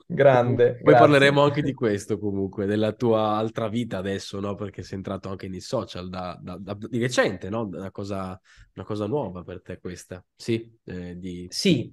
Grande. 0.05 0.73
Poi 0.73 0.83
grazie. 0.83 0.99
parleremo 0.99 1.41
anche 1.41 1.61
di 1.61 1.73
questo 1.73 2.19
comunque, 2.19 2.65
della 2.65 2.91
tua 2.91 3.37
altra 3.37 3.69
vita 3.69 3.97
adesso, 3.97 4.41
no? 4.41 4.55
Perché 4.55 4.83
sei 4.83 4.97
entrato 4.97 5.29
anche 5.29 5.47
nei 5.47 5.61
social 5.61 6.09
da, 6.09 6.37
da, 6.41 6.57
da, 6.59 6.77
di 6.77 6.99
recente, 6.99 7.49
no? 7.49 7.65
Una 7.65 7.91
cosa, 7.91 8.37
una 8.73 8.85
cosa, 8.85 9.07
nuova 9.07 9.41
per 9.43 9.61
te 9.61 9.79
questa. 9.79 10.21
Sì, 10.35 10.69
eh, 10.83 11.17
di... 11.17 11.47
sì, 11.49 11.89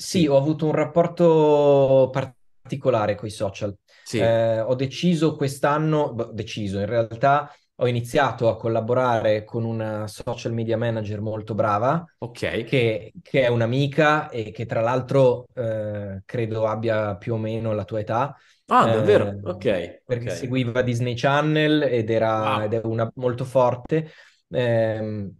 sì, 0.00 0.26
ho 0.26 0.38
avuto 0.38 0.64
un 0.64 0.72
rapporto 0.72 2.08
particolare 2.10 3.16
con 3.16 3.28
i 3.28 3.30
social. 3.30 3.76
Sì. 4.02 4.16
Eh, 4.16 4.58
ho 4.58 4.74
deciso 4.74 5.36
quest'anno, 5.36 6.14
beh, 6.14 6.30
deciso, 6.32 6.78
in 6.78 6.86
realtà 6.86 7.52
ho 7.76 7.86
iniziato 7.86 8.48
a 8.48 8.56
collaborare 8.56 9.44
con 9.44 9.64
una 9.64 10.06
social 10.06 10.54
media 10.54 10.78
manager 10.78 11.20
molto 11.20 11.54
brava, 11.54 12.02
okay. 12.18 12.64
che, 12.64 13.12
che, 13.22 13.42
è 13.42 13.48
un'amica 13.48 14.30
e 14.30 14.50
che 14.52 14.64
tra 14.64 14.80
l'altro 14.80 15.46
eh, 15.54 16.22
credo 16.24 16.66
abbia 16.66 17.16
più 17.16 17.34
o 17.34 17.38
meno 17.38 17.74
la 17.74 17.84
tua 17.84 18.00
età. 18.00 18.34
Ah, 18.68 18.86
davvero? 18.86 19.28
Eh, 19.28 19.40
ok. 19.42 20.02
Perché 20.06 20.24
okay. 20.24 20.36
seguiva 20.36 20.80
Disney 20.80 21.14
Channel 21.14 21.82
ed 21.82 22.08
era 22.08 22.56
wow. 22.56 22.62
ed 22.62 22.72
è 22.72 22.80
una 22.84 23.10
molto 23.16 23.44
forte. 23.44 24.10
Eh, 24.48 25.30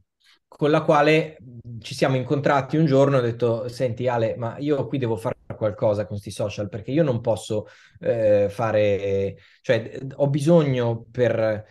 con 0.57 0.71
la 0.71 0.83
quale 0.83 1.39
ci 1.81 1.95
siamo 1.95 2.17
incontrati 2.17 2.77
un 2.77 2.85
giorno 2.85 3.17
e 3.17 3.19
ho 3.21 3.23
detto, 3.23 3.69
senti 3.69 4.09
Ale, 4.09 4.35
ma 4.37 4.59
io 4.59 4.85
qui 4.89 4.99
devo 4.99 5.17
fare 5.17 5.37
qualcosa 5.57 6.03
con 6.03 6.19
questi 6.19 6.33
social 6.33 6.69
perché 6.69 6.91
io 6.91 7.05
non 7.05 7.21
posso 7.21 7.69
eh, 8.01 8.49
fare, 8.51 9.37
cioè 9.63 9.99
ho 10.17 10.29
bisogno 10.29 11.07
per, 11.11 11.65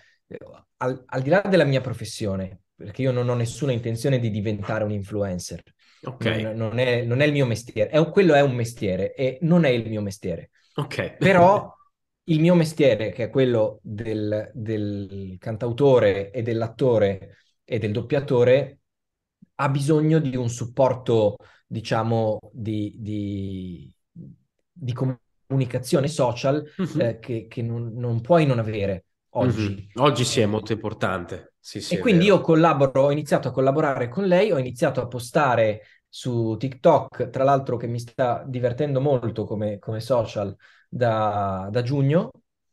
al, 0.78 1.04
al, 1.06 1.22
di 1.22 1.30
là 1.30 1.42
della 1.42 1.66
mia 1.66 1.82
professione, 1.82 2.62
perché 2.74 3.02
io 3.02 3.12
non 3.12 3.28
ho 3.28 3.36
nessuna 3.36 3.74
intenzione 3.74 4.18
di 4.18 4.32
diventare 4.32 4.86
un 4.86 4.92
influencer. 4.92 5.62
Okay. 6.02 6.42
Non, 6.42 6.56
non, 6.56 6.80
è, 6.80 7.02
non, 7.04 7.20
è, 7.20 7.26
il 7.26 7.34
mio 7.34 7.46
mestiere, 7.46 7.90
è, 7.90 8.10
quello 8.10 8.34
è 8.34 8.42
un 8.42 8.56
mestiere 8.56 9.14
e 9.14 9.40
non 9.42 9.66
è 9.66 9.70
il 9.70 9.88
mio 9.90 10.02
mestiere. 10.02 10.52
Ok. 10.76 11.18
Però 11.18 11.76
il 12.24 12.40
mio 12.40 12.56
mestiere, 12.56 13.12
che 13.12 13.26
è 13.26 13.30
quello 13.30 13.80
del, 13.84 14.50
del 14.54 15.36
cantautore 15.38 16.32
e 16.32 16.42
dell'attore 16.42 17.36
e 17.72 17.78
del 17.78 17.92
doppiatore, 17.92 18.80
ha 19.56 19.70
bisogno 19.70 20.18
di 20.18 20.36
un 20.36 20.50
supporto, 20.50 21.36
diciamo, 21.68 22.40
di, 22.52 22.96
di, 22.98 23.94
di 24.72 24.94
comunicazione 24.94 26.08
social 26.08 26.68
uh-huh. 26.76 27.00
eh, 27.00 27.20
che, 27.20 27.46
che 27.48 27.62
non, 27.62 27.94
non, 27.94 28.22
puoi 28.22 28.48
non 28.48 28.58
avere 28.58 29.06
oggi. 29.34 29.88
Uh-huh. 29.94 30.04
Oggi 30.04 30.26
sì, 30.26 30.40
è 30.40 30.48
molto 30.48 30.74
importante. 30.74 31.54
Sì, 31.60 31.80
sì, 31.80 31.96
e 31.96 32.00
quindi 32.00 32.26
io 32.26 32.42
collaboro, 32.42 33.04
ho 33.04 33.12
iniziato 33.12 33.50
a 33.50 33.52
collaborare 33.52 34.10
con 34.10 34.26
lei, 34.26 34.52
ho 34.52 34.58
iniziato 34.58 35.00
a 35.00 35.08
postare 35.08 35.82
su 36.08 36.56
TikTok, 36.58 37.30
tra 37.30 37.44
l'altro 37.44 37.78
che 37.78 37.86
mi 37.86 38.00
sta 38.00 38.44
divertendo 38.48 39.00
molto 39.00 39.46
come, 39.46 39.78
come 39.78 40.00
social 40.00 40.56
da, 40.90 41.68
da 41.70 41.84
giugno, 41.84 42.32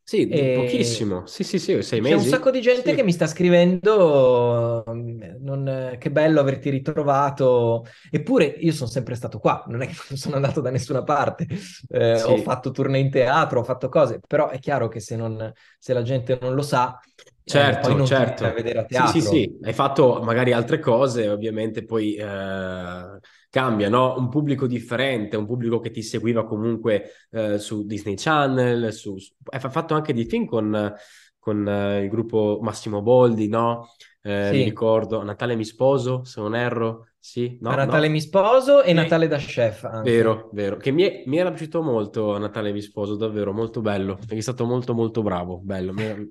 Sì, 0.09 0.29
E 0.29 0.47
pochissimo. 0.53 1.27
Sì, 1.27 1.43
sì, 1.43 1.59
sì, 1.59 1.83
sei 1.83 2.01
c'è 2.01 2.15
un 2.15 2.25
mesi? 2.25 2.27
sacco 2.27 2.51
di 2.53 2.61
gente 2.61 2.93
Sì. 2.93 2.95
che 2.95 3.03
mi 3.03 3.11
sta 3.13 3.27
scrivendo, 3.27 4.85
mm, 4.89 5.23
non- 5.41 5.97
che 5.99 6.11
bello 6.11 6.41
averti 6.41 6.71
ritrovato. 6.71 7.85
Eppure 8.11 8.45
io 8.47 8.73
sono 8.73 8.89
sempre 8.89 9.15
stato 9.17 9.39
qua, 9.41 9.65
non 9.69 9.83
è 9.83 9.87
che 9.89 9.95
non 10.09 10.19
sono 10.19 10.37
andato 10.37 10.61
da 10.61 10.71
nessuna 10.71 11.03
parte. 11.03 11.47
Eh, 11.89 12.23
ho 12.23 12.37
Sì. 12.37 12.37
fatto 12.37 12.71
tournée 12.71 13.01
in 13.01 13.11
teatro, 13.11 13.61
ho 13.61 13.65
fatto 13.65 13.89
cose, 13.89 14.21
però 14.27 14.49
è 14.51 14.59
chiaro 14.61 14.89
che 14.89 15.01
se, 15.01 15.17
non- 15.17 15.53
se 15.79 15.93
la 15.93 16.03
gente 16.03 16.39
non 16.41 16.55
lo 16.55 16.63
sa, 16.63 16.99
eh, 17.45 17.49
Certo, 17.49 17.95
non 17.95 18.13
viene 18.15 18.35
a 18.41 18.53
certo. 18.53 18.53
vedere 18.53 18.79
a 18.81 18.85
Sì, 18.89 19.07
sì, 19.07 19.21
teatro. 19.21 19.21
sì, 19.21 19.59
hai 19.63 19.73
fatto 19.73 20.21
magari 20.23 20.53
altre 20.53 20.79
cose, 20.81 21.29
ovviamente 21.29 21.85
poi 21.85 22.15
eh, 22.17 23.19
cambia, 23.57 23.89
no? 23.89 24.15
Un 24.19 24.29
pubblico 24.29 24.67
differente, 24.67 25.37
un 25.37 25.47
pubblico 25.47 25.81
che 25.81 25.91
ti 25.91 26.03
seguiva 26.03 26.45
comunque 26.45 27.11
eh, 27.31 27.59
su 27.59 27.85
Disney 27.87 28.15
Channel, 28.17 28.93
su, 28.93 29.17
su- 29.19 29.33
fa- 29.43 29.71
fatto 29.71 29.95
anche 29.95 30.13
dei 30.13 30.25
film 30.27 30.45
con, 30.47 30.95
con, 31.39 31.67
eh, 31.69 32.03
il 32.05 32.09
gruppo 32.11 32.59
Massimo 32.63 33.03
Boldi, 33.03 33.49
no? 33.49 33.89
Eh, 34.23 34.53
mi 34.55 34.63
Sì, 34.63 34.63
ricordo, 34.63 35.23
Natale 35.23 35.55
mi 35.57 35.65
sposo, 35.65 36.25
se 36.25 36.41
non 36.41 36.55
erro, 36.55 37.09
sì, 37.19 37.57
no, 37.61 37.77
Natale 37.77 38.09
no? 38.09 38.09
mi 38.09 38.21
sposo 38.21 38.83
e 38.83 38.93
Sì. 38.93 38.95
Natale 38.95 39.29
da 39.29 39.39
chef 39.39 39.85
anche. 39.85 40.25
Vero, 40.25 40.51
vero, 40.53 40.77
che 40.77 40.91
mi, 40.93 41.03
è- 41.05 41.23
mi 41.27 41.39
era 41.39 41.51
piaciuto 41.51 41.83
molto 41.83 42.37
Natale 42.39 42.71
mi 42.73 42.81
sposo, 42.83 43.17
davvero 43.17 43.53
molto 43.53 43.81
bello, 43.81 44.15
perché 44.17 44.37
è 44.37 44.41
stato 44.41 44.65
molto 44.67 44.95
molto 44.95 45.23
bravo, 45.23 45.59
bello, 45.59 45.93
mi 45.95 46.05
era- 46.05 46.25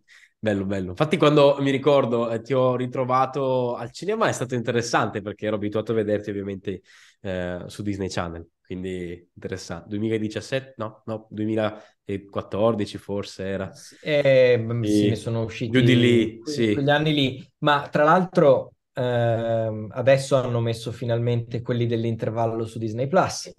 bello, 0.46 0.66
bello. 0.66 0.90
Infatti 0.92 1.18
quando 1.18 1.58
mi 1.60 1.72
ricordo 1.72 2.30
eh, 2.30 2.40
ti 2.42 2.54
ho 2.54 2.76
ritrovato 2.76 3.74
al 3.76 3.92
cinema 3.92 4.28
è 4.28 4.32
stato 4.32 4.54
interessante 4.54 5.24
perché 5.24 5.48
ero 5.48 5.56
abituato 5.56 5.92
a 5.92 5.96
vederti 5.96 6.30
ovviamente 6.30 6.82
eh, 7.22 7.64
su 7.66 7.82
Disney 7.82 8.10
Channel, 8.10 8.48
quindi 8.64 9.28
interessante. 9.34 9.90
2017, 9.90 10.76
no, 10.78 11.02
no, 11.06 11.26
2014 11.32 13.00
forse 13.00 13.44
era. 13.44 13.72
Eh, 14.04 14.64
sì, 14.82 15.10
ne 15.10 15.16
sono 15.16 15.46
giù 15.68 15.82
di 15.82 15.96
usciti 15.96 15.96
lì, 15.96 16.40
que- 16.40 16.52
sì. 16.52 16.74
quegli 16.74 16.90
anni 16.90 17.14
lì, 17.14 17.52
ma 17.60 17.88
tra 17.90 18.04
l'altro 18.04 18.74
ehm, 18.94 19.90
adesso 19.94 20.36
hanno 20.36 20.60
messo 20.60 20.92
finalmente 20.92 21.64
quelli 21.64 21.88
dell'intervallo 21.88 22.66
su 22.68 22.78
Disney 22.78 23.08
Plus. 23.08 23.52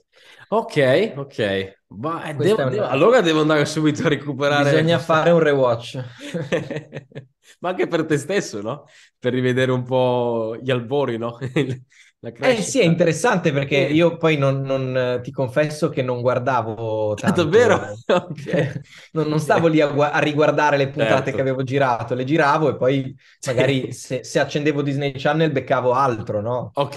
Ok, 0.49 1.13
ok. 1.17 1.75
Ma, 1.89 2.25
eh, 2.31 2.35
devo- 2.35 2.69
devo- 2.69 2.85
allora 2.87 3.21
devo 3.21 3.41
andare 3.41 3.65
subito 3.65 4.05
a 4.07 4.09
recuperare 4.09 4.71
Bisogna 4.71 4.99
fare 4.99 5.31
un 5.31 5.39
rewatch. 5.41 6.05
Ma 7.61 7.69
anche 7.71 7.87
per 7.87 8.05
te 8.07 8.17
stesso, 8.19 8.61
no? 8.61 8.85
Per 9.19 9.33
rivedere 9.33 9.71
un 9.73 9.85
po' 9.85 10.57
gli 10.61 10.71
albori, 10.71 11.17
no? 11.17 11.39
La 12.21 12.31
Eh 12.39 12.63
sì, 12.63 12.81
è 12.81 12.85
crescita. 12.85 12.85
interessante 12.85 13.51
perché 13.51 13.77
Sì. 13.77 13.79
io 13.79 14.17
poi 14.19 14.37
non, 14.37 14.61
non, 14.61 14.97
eh, 14.97 15.21
ti 15.23 15.31
confesso 15.33 15.89
che 15.89 16.03
non 16.03 16.21
guardavo 16.21 17.15
Ah, 17.23 17.33
davvero? 17.33 17.81
tanto, 17.83 18.05
Ok. 18.09 18.47
non, 19.13 19.27
non 19.29 19.41
stavo 19.41 19.67
lì 19.69 19.81
a, 19.81 19.89
a 19.91 20.19
riguardare 20.21 20.77
le 20.77 20.91
puntate 20.91 21.33
Certo. 21.33 21.35
che 21.35 21.41
avevo 21.41 21.63
girato, 21.65 22.15
le 22.15 22.25
giravo 22.25 22.69
e 22.69 22.77
poi 22.77 23.17
magari 23.43 23.93
se, 23.93 24.23
se 24.23 24.39
accendevo 24.39 24.83
Disney 24.83 25.13
Channel 25.17 25.51
beccavo 25.51 25.93
altro, 25.93 26.41
no? 26.41 26.77
Ok, 26.77 26.97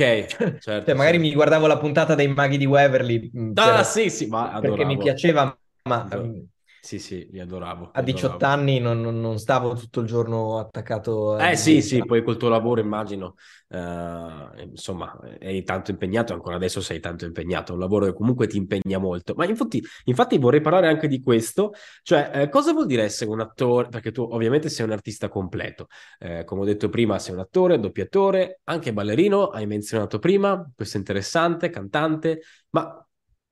Cioè, 0.58 0.60
certo, 0.60 0.96
magari 0.96 1.18
certo. 1.18 1.20
mi 1.20 1.34
guardavo 1.34 1.68
la 1.68 1.78
puntata 1.78 2.16
dei 2.16 2.28
Maghi 2.28 2.58
di 2.58 2.66
Waverly 2.66 3.30
mh, 3.34 3.54
Ah, 3.56 3.84
per- 3.84 3.84
sì, 3.84 4.10
sì, 4.10 4.28
ma 4.28 4.54
perché 4.60 4.86
mi 4.86 4.98
adoravo. 4.98 4.98
piaceva, 4.98 5.58
ma 5.84 6.04
Adoro- 6.10 6.34
mh, 6.34 6.44
Sì, 6.82 7.00
sì, 7.00 7.28
li 7.32 7.40
adoravo, 7.40 7.94
a 7.94 8.02
li 8.02 8.04
18 8.04 8.46
adoravo. 8.46 8.46
anni 8.46 8.80
non, 8.80 9.02
non- 9.02 9.20
non 9.20 9.38
stavo 9.40 9.74
tutto 9.76 10.00
il 10.02 10.08
giorno 10.08 10.60
attaccato 10.60 11.34
a 11.34 11.42
Eh 11.42 11.56
sì, 11.56 11.82
sì, 11.82 12.04
poi 12.04 12.22
col 12.22 12.36
tuo 12.36 12.50
lavoro 12.50 12.82
immagino, 12.82 13.36
eh, 13.70 14.64
insomma, 14.70 15.18
eri 15.40 15.64
tanto 15.64 15.90
impegnato, 15.92 16.34
ancora 16.34 16.58
adesso 16.58 16.82
sei 16.82 17.00
tanto 17.00 17.24
impegnato, 17.24 17.72
è 17.72 17.76
un 17.76 17.80
lavoro 17.80 18.08
che 18.08 18.14
comunque 18.14 18.46
ti 18.48 18.58
impegna 18.58 18.98
molto. 18.98 19.34
Ma 19.36 19.46
infatti, 19.46 19.82
infatti 20.04 20.38
vorrei 20.38 20.60
parlare 20.60 20.90
anche 20.90 21.08
di 21.08 21.22
questo, 21.24 21.72
cioè 22.04 22.30
eh, 22.34 22.50
cosa 22.50 22.74
vuol 22.74 22.88
dire 22.88 23.04
essere 23.04 23.32
un 23.32 23.40
attore? 23.40 23.88
Perché 23.88 24.12
tu 24.12 24.22
ovviamente 24.30 24.68
sei 24.68 24.86
un 24.86 24.92
artista 24.92 25.30
completo, 25.30 25.88
Eh, 26.20 26.44
come 26.44 26.62
ho 26.62 26.66
detto 26.66 26.90
prima 26.90 27.18
sei 27.20 27.36
un 27.36 27.40
attore, 27.40 27.80
doppiatore, 27.80 28.60
anche 28.66 28.92
ballerino, 28.92 29.48
hai 29.48 29.66
menzionato 29.66 30.20
prima, 30.20 30.70
questo 30.76 30.98
è 30.98 31.00
interessante, 31.00 31.70
cantante, 31.70 32.42
ma 32.72 33.02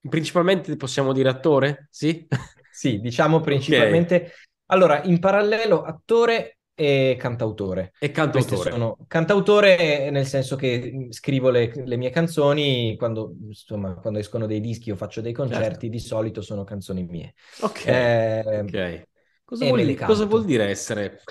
principalmente 0.09 0.75
possiamo 0.75 1.13
dire 1.13 1.29
attore? 1.29 1.87
Sì? 1.89 2.27
Sì, 2.77 2.99
diciamo 2.99 3.39
principalmente. 3.39 4.33
Allora, 4.67 5.01
in 5.03 5.17
parallelo 5.19 5.81
attore 5.81 6.59
e 6.75 7.17
cantautore. 7.19 7.91
e 7.99 8.11
cantautore, 8.11 8.69
sono 8.69 8.97
cantautore 9.07 10.11
nel 10.11 10.27
senso 10.27 10.55
che 10.55 10.91
mh, 10.93 11.11
scrivo 11.11 11.49
le, 11.49 11.71
le 11.73 11.97
mie 11.97 12.11
canzoni 12.11 12.95
quando, 12.95 13.33
insomma, 13.47 13.95
quando 13.95 14.19
escono 14.19 14.45
dei 14.45 14.61
dischi 14.61 14.91
o 14.91 14.95
faccio 14.95 15.21
dei 15.21 15.33
certo. 15.33 15.53
concerti, 15.55 15.89
di 15.89 15.99
solito 15.99 16.41
sono 16.41 16.63
canzoni 16.63 17.03
mie. 17.03 17.33
Ok, 17.61 17.87
Eh, 17.87 18.59
ok. 18.61 19.07
Cosa 19.43 19.65
vuol 19.65 19.95
cosa 19.95 20.25
vuol 20.25 20.45
dire 20.45 20.65
essere 20.65 21.23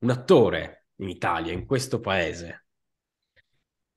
un 0.00 0.10
attore 0.10 0.84
in 0.96 1.08
Italia, 1.08 1.52
in 1.54 1.64
questo 1.64 1.98
paese? 2.00 2.66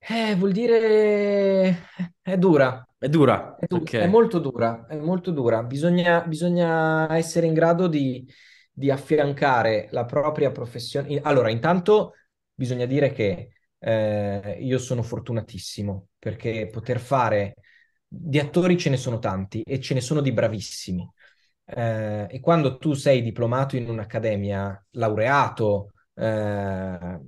Eh, 0.10 0.36
vuol 0.36 0.52
dire 0.52 1.88
è 2.22 2.38
dura, 2.38 2.86
È 2.98 3.08
dura, 3.10 3.56
è, 3.56 3.66
du- 3.68 3.94
è 3.96 4.06
ok. 4.06 4.06
molto 4.08 4.40
dura, 4.40 4.86
è 4.88 4.96
molto 4.98 5.32
dura. 5.32 5.64
Bisogna, 5.64 6.22
bisogna 6.24 7.14
essere 7.16 7.46
in 7.48 7.54
grado 7.54 7.88
di, 7.88 8.28
di 8.72 8.92
affiancare 8.92 9.88
la 9.92 10.06
propria 10.06 10.52
professione. 10.52 11.20
Allora, 11.22 11.50
intanto 11.50 12.14
bisogna 12.54 12.86
dire 12.86 13.12
che 13.12 13.54
eh, 13.80 14.58
io 14.62 14.78
sono 14.78 15.04
fortunatissimo 15.04 16.10
perché 16.20 16.68
poter 16.72 17.00
fare 17.00 17.56
di 18.08 18.40
attori 18.40 18.78
ce 18.78 18.90
ne 18.90 18.98
sono 18.98 19.20
tanti 19.20 19.62
e 19.64 19.80
ce 19.80 19.94
ne 19.94 20.02
sono 20.02 20.22
di 20.22 20.32
bravissimi. 20.34 21.10
Eh, 21.66 22.28
e 22.30 22.40
quando 22.42 22.78
tu 22.78 22.94
sei 22.94 23.22
diplomato 23.22 23.76
in 23.78 23.90
un'accademia, 23.90 24.86
laureato 24.92 25.94
eh, 26.16 27.20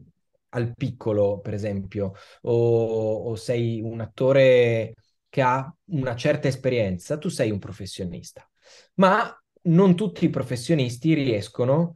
al 0.55 0.73
piccolo, 0.75 1.39
per 1.39 1.53
esempio, 1.53 2.13
o, 2.41 3.15
o 3.29 3.35
sei 3.35 3.81
un 3.81 3.99
attore 3.99 4.95
che 5.29 5.41
ha 5.41 5.73
una 5.91 6.15
certa 6.15 6.47
esperienza, 6.47 7.17
tu 7.17 7.29
sei 7.29 7.51
un 7.51 7.59
professionista. 7.59 8.49
Ma 8.95 9.29
non 9.63 9.95
tutti 9.95 10.25
i 10.25 10.29
professionisti 10.29 11.13
riescono 11.13 11.95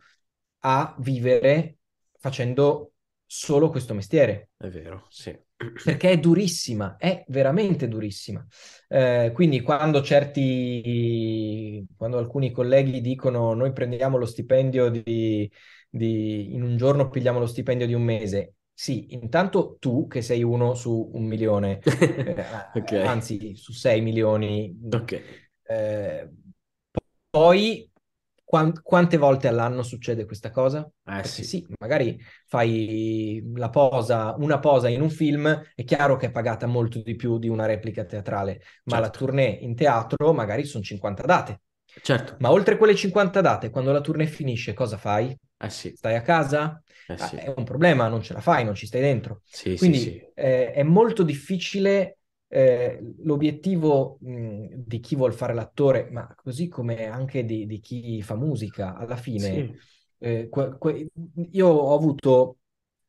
a 0.59 0.93
vivere 0.99 1.77
facendo 2.19 2.93
solo 3.25 3.69
questo 3.69 3.93
mestiere 3.93 4.49
È 4.57 4.67
vero, 4.67 5.05
sì. 5.09 5.37
perché 5.83 6.09
è 6.11 6.19
durissima, 6.19 6.97
è 6.97 7.23
veramente 7.27 7.87
durissima. 7.87 8.45
Eh, 8.87 9.31
quindi 9.33 9.61
quando 9.61 10.01
certi, 10.01 11.85
quando 11.95 12.17
alcuni 12.17 12.51
colleghi 12.51 13.01
dicono 13.01 13.53
noi 13.53 13.71
prendiamo 13.71 14.17
lo 14.17 14.25
stipendio 14.25 14.89
di, 14.89 15.49
di- 15.89 16.53
in 16.53 16.61
un 16.63 16.77
giorno 16.77 17.09
pigliamo 17.09 17.39
lo 17.39 17.45
stipendio 17.47 17.87
di 17.87 17.93
un 17.93 18.03
mese, 18.03 18.55
sì, 18.73 19.13
intanto 19.13 19.77
tu 19.79 20.07
che 20.07 20.21
sei 20.21 20.43
uno 20.43 20.73
su 20.75 21.09
un 21.13 21.25
milione, 21.25 21.81
eh, 22.21 22.35
Ok, 22.75 22.91
anzi 22.99 23.55
su 23.55 23.73
sei 23.73 24.01
milioni, 24.01 24.77
ok. 24.91 25.13
eh, 25.63 26.29
poi 27.29 27.89
quan- 28.43 28.81
quante 28.81 29.17
volte 29.17 29.47
all'anno 29.47 29.83
succede 29.83 30.25
questa 30.25 30.51
cosa? 30.51 30.89
Eh 31.05 31.23
sì, 31.25 31.43
sì, 31.43 31.65
magari 31.79 32.19
fai 32.47 33.41
la 33.55 33.69
posa, 33.69 34.35
una 34.37 34.59
posa 34.59 34.89
in 34.89 35.01
un 35.01 35.09
film, 35.09 35.47
è 35.75 35.83
chiaro 35.83 36.15
che 36.17 36.27
è 36.27 36.31
pagata 36.31 36.65
molto 36.67 37.01
di 37.01 37.15
più 37.15 37.37
di 37.39 37.47
una 37.49 37.65
replica 37.65 38.05
teatrale, 38.05 38.61
ma 38.85 38.99
la 38.99 39.09
certo, 39.09 39.11
tournée 39.11 39.49
in 39.61 39.75
teatro 39.75 40.33
magari 40.33 40.65
sono 40.65 40.83
50 40.83 41.23
date. 41.23 41.61
certo. 42.01 42.39
Ma 42.39 42.51
oltre 42.51 42.77
quelle 42.77 42.95
50 42.95 43.41
date, 43.41 43.69
quando 43.69 43.91
la 43.91 44.01
tournée 44.01 44.27
finisce, 44.27 44.73
cosa 44.73 44.97
fai? 44.97 45.35
Eh 45.59 45.69
sì, 45.69 45.97
Stai 45.97 46.15
a 46.15 46.21
casa? 46.21 46.81
eh 47.07 47.17
Ah, 47.17 47.27
sì, 47.27 47.35
È 47.35 47.53
un 47.55 47.63
problema, 47.63 48.07
non 48.07 48.21
ce 48.21 48.33
la 48.33 48.41
fai, 48.41 48.63
non 48.63 48.75
ci 48.75 48.85
stai 48.87 49.01
dentro. 49.01 49.41
sì, 49.49 49.75
Quindi 49.75 50.19
eh, 50.33 50.71
è 50.71 50.83
molto 50.83 51.23
difficile 51.23 52.19
eh, 52.47 52.99
l'obiettivo 53.23 54.17
mh, 54.21 54.67
di 54.85 54.99
chi 54.99 55.15
vuol 55.15 55.33
fare 55.33 55.53
l'attore, 55.53 56.09
ma 56.11 56.33
così 56.35 56.67
come 56.67 57.07
anche 57.07 57.43
di, 57.45 57.65
di 57.65 57.79
chi 57.79 58.21
fa 58.21 58.35
musica, 58.35 58.95
alla 58.95 59.17
fine 59.17 59.67
eh, 60.19 60.47
que- 60.49 60.77
que- 60.77 61.11
io 61.51 61.67
ho 61.67 61.93
avuto, 61.95 62.57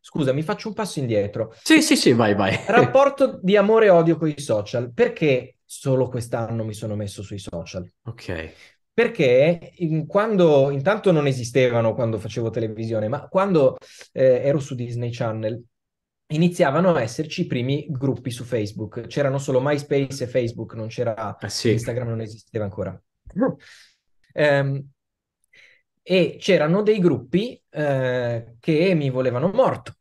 scusa, 0.00 0.32
mi 0.32 0.42
faccio 0.42 0.68
un 0.68 0.74
passo 0.74 0.98
indietro. 0.98 1.52
sì, 1.62 1.82
sì, 1.82 1.96
sì, 1.96 2.12
vai, 2.12 2.34
vai. 2.34 2.56
Rapporto 2.64 3.38
di 3.42 3.56
amore 3.56 3.86
e 3.86 3.90
odio 3.90 4.16
con 4.16 4.28
i 4.28 4.40
social. 4.40 4.92
Perché 4.94 5.56
solo 5.64 6.08
quest'anno 6.08 6.64
mi 6.64 6.72
sono 6.74 6.94
messo 6.96 7.22
sui 7.22 7.38
social? 7.38 7.86
Ok, 8.04 8.28
Perché 8.92 9.72
in- 9.76 10.06
quando 10.06 10.70
intanto 10.70 11.10
non 11.12 11.26
esistevano 11.26 11.94
quando 11.94 12.18
facevo 12.18 12.50
televisione, 12.50 13.08
ma 13.08 13.28
quando 13.28 13.76
eh, 14.12 14.42
ero 14.44 14.58
su 14.58 14.74
Disney 14.74 15.10
Channel 15.12 15.62
iniziavano 16.32 16.94
a 16.94 17.00
esserci 17.02 17.42
i 17.42 17.46
primi 17.46 17.86
gruppi 17.88 18.30
su 18.30 18.44
Facebook. 18.44 19.06
C'erano 19.06 19.38
solo 19.38 19.60
MySpace 19.60 20.24
e 20.24 20.26
Facebook, 20.26 20.74
non 20.74 20.88
c'era 20.88 21.36
eh 21.40 21.48
sì, 21.48 21.72
Instagram, 21.72 22.08
non 22.08 22.20
esisteva 22.20 22.64
ancora. 22.64 23.00
Ehm, 24.34 24.90
e 26.02 26.36
c'erano 26.40 26.82
dei 26.82 26.98
gruppi 26.98 27.62
eh, 27.70 28.56
che 28.58 28.94
mi 28.94 29.10
volevano 29.10 29.48
morto, 29.50 29.94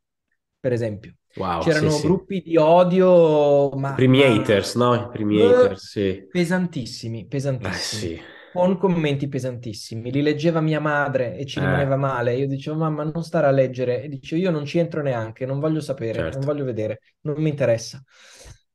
per 0.59 0.73
esempio. 0.73 1.15
wow, 1.35 1.69
sì, 1.69 1.89
C'erano 1.89 1.89
sì. 1.89 2.01
gruppi 2.01 2.41
di 2.41 2.57
odio, 2.57 3.69
ma, 3.71 3.95
primi 3.95 4.23
haters, 4.23 4.75
no? 4.75 4.95
I 4.95 5.09
primi 5.11 5.37
eh, 5.37 5.51
haters, 5.51 5.89
sì. 5.89 6.27
pesantissimi, 6.29 7.27
Eh 7.61 7.79
pesantissimi. 7.79 8.11
sì, 8.11 8.19
con 8.51 8.77
commenti 8.77 9.27
pesantissimi. 9.27 10.11
Li 10.11 10.21
leggeva 10.21 10.59
mia 10.61 10.79
madre 10.79 11.35
e 11.37 11.45
ci 11.45 11.59
Eh. 11.59 11.61
rimaneva 11.61 11.95
male. 11.95 12.35
Io 12.35 12.47
dicevo, 12.47 12.77
mamma, 12.77 13.03
non 13.03 13.23
stare 13.23 13.47
a 13.47 13.51
leggere. 13.51 14.01
E 14.03 14.09
dicevo, 14.09 14.41
io 14.41 14.51
non 14.51 14.65
ci 14.65 14.79
entro 14.79 15.01
neanche, 15.01 15.45
non 15.45 15.59
voglio 15.59 15.81
sapere, 15.81 16.13
Certo. 16.13 16.37
non 16.37 16.45
voglio 16.47 16.63
vedere, 16.65 16.99
non 17.21 17.35
mi 17.41 17.49
interessa. 17.49 18.03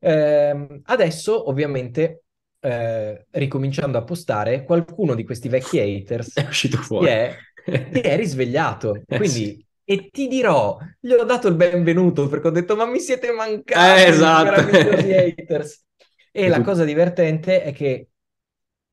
Ehm, 0.00 0.80
adesso, 0.84 1.48
ovviamente, 1.48 2.24
eh, 2.60 3.26
ricominciando 3.30 3.98
a 3.98 4.04
postare, 4.04 4.64
qualcuno 4.64 5.14
di 5.14 5.24
questi 5.24 5.48
vecchi 5.48 5.78
haters 5.80 6.36
È 6.38 6.46
uscito 6.46 6.78
fuori. 6.78 7.06
è, 7.08 7.36
si 7.64 8.00
è 8.00 8.16
risvegliato. 8.16 9.02
Eh, 9.08 9.16
Quindi, 9.16 9.28
sì. 9.28 9.66
e 9.84 10.08
ti 10.10 10.28
dirò, 10.28 10.78
gli 11.00 11.12
ho 11.12 11.24
dato 11.24 11.48
il 11.48 11.56
benvenuto 11.56 12.28
perché 12.28 12.48
ho 12.48 12.50
detto, 12.50 12.76
ma 12.76 12.86
mi 12.86 13.00
siete 13.00 13.32
mancati, 13.32 14.00
Eh, 14.02 14.04
esatto. 14.08 14.50
meravigliosi 14.50 15.12
haters. 15.12 15.84
E 16.32 16.48
la 16.48 16.60
cosa 16.62 16.84
divertente 16.84 17.62
è 17.62 17.72
che 17.72 18.08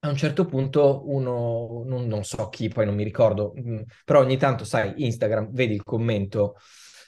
a 0.03 0.09
un 0.09 0.15
certo 0.17 0.45
punto 0.45 1.03
uno, 1.09 1.83
non, 1.85 2.07
non 2.07 2.23
so 2.23 2.49
chi, 2.49 2.69
poi 2.69 2.85
non 2.85 2.95
mi 2.95 3.03
ricordo, 3.03 3.53
mm, 3.59 3.81
però 4.05 4.19
ogni 4.21 4.37
tanto, 4.37 4.63
sai, 4.65 4.93
Instagram, 5.05 5.51
vedi 5.53 5.73
il 5.75 5.83
commento, 5.83 6.55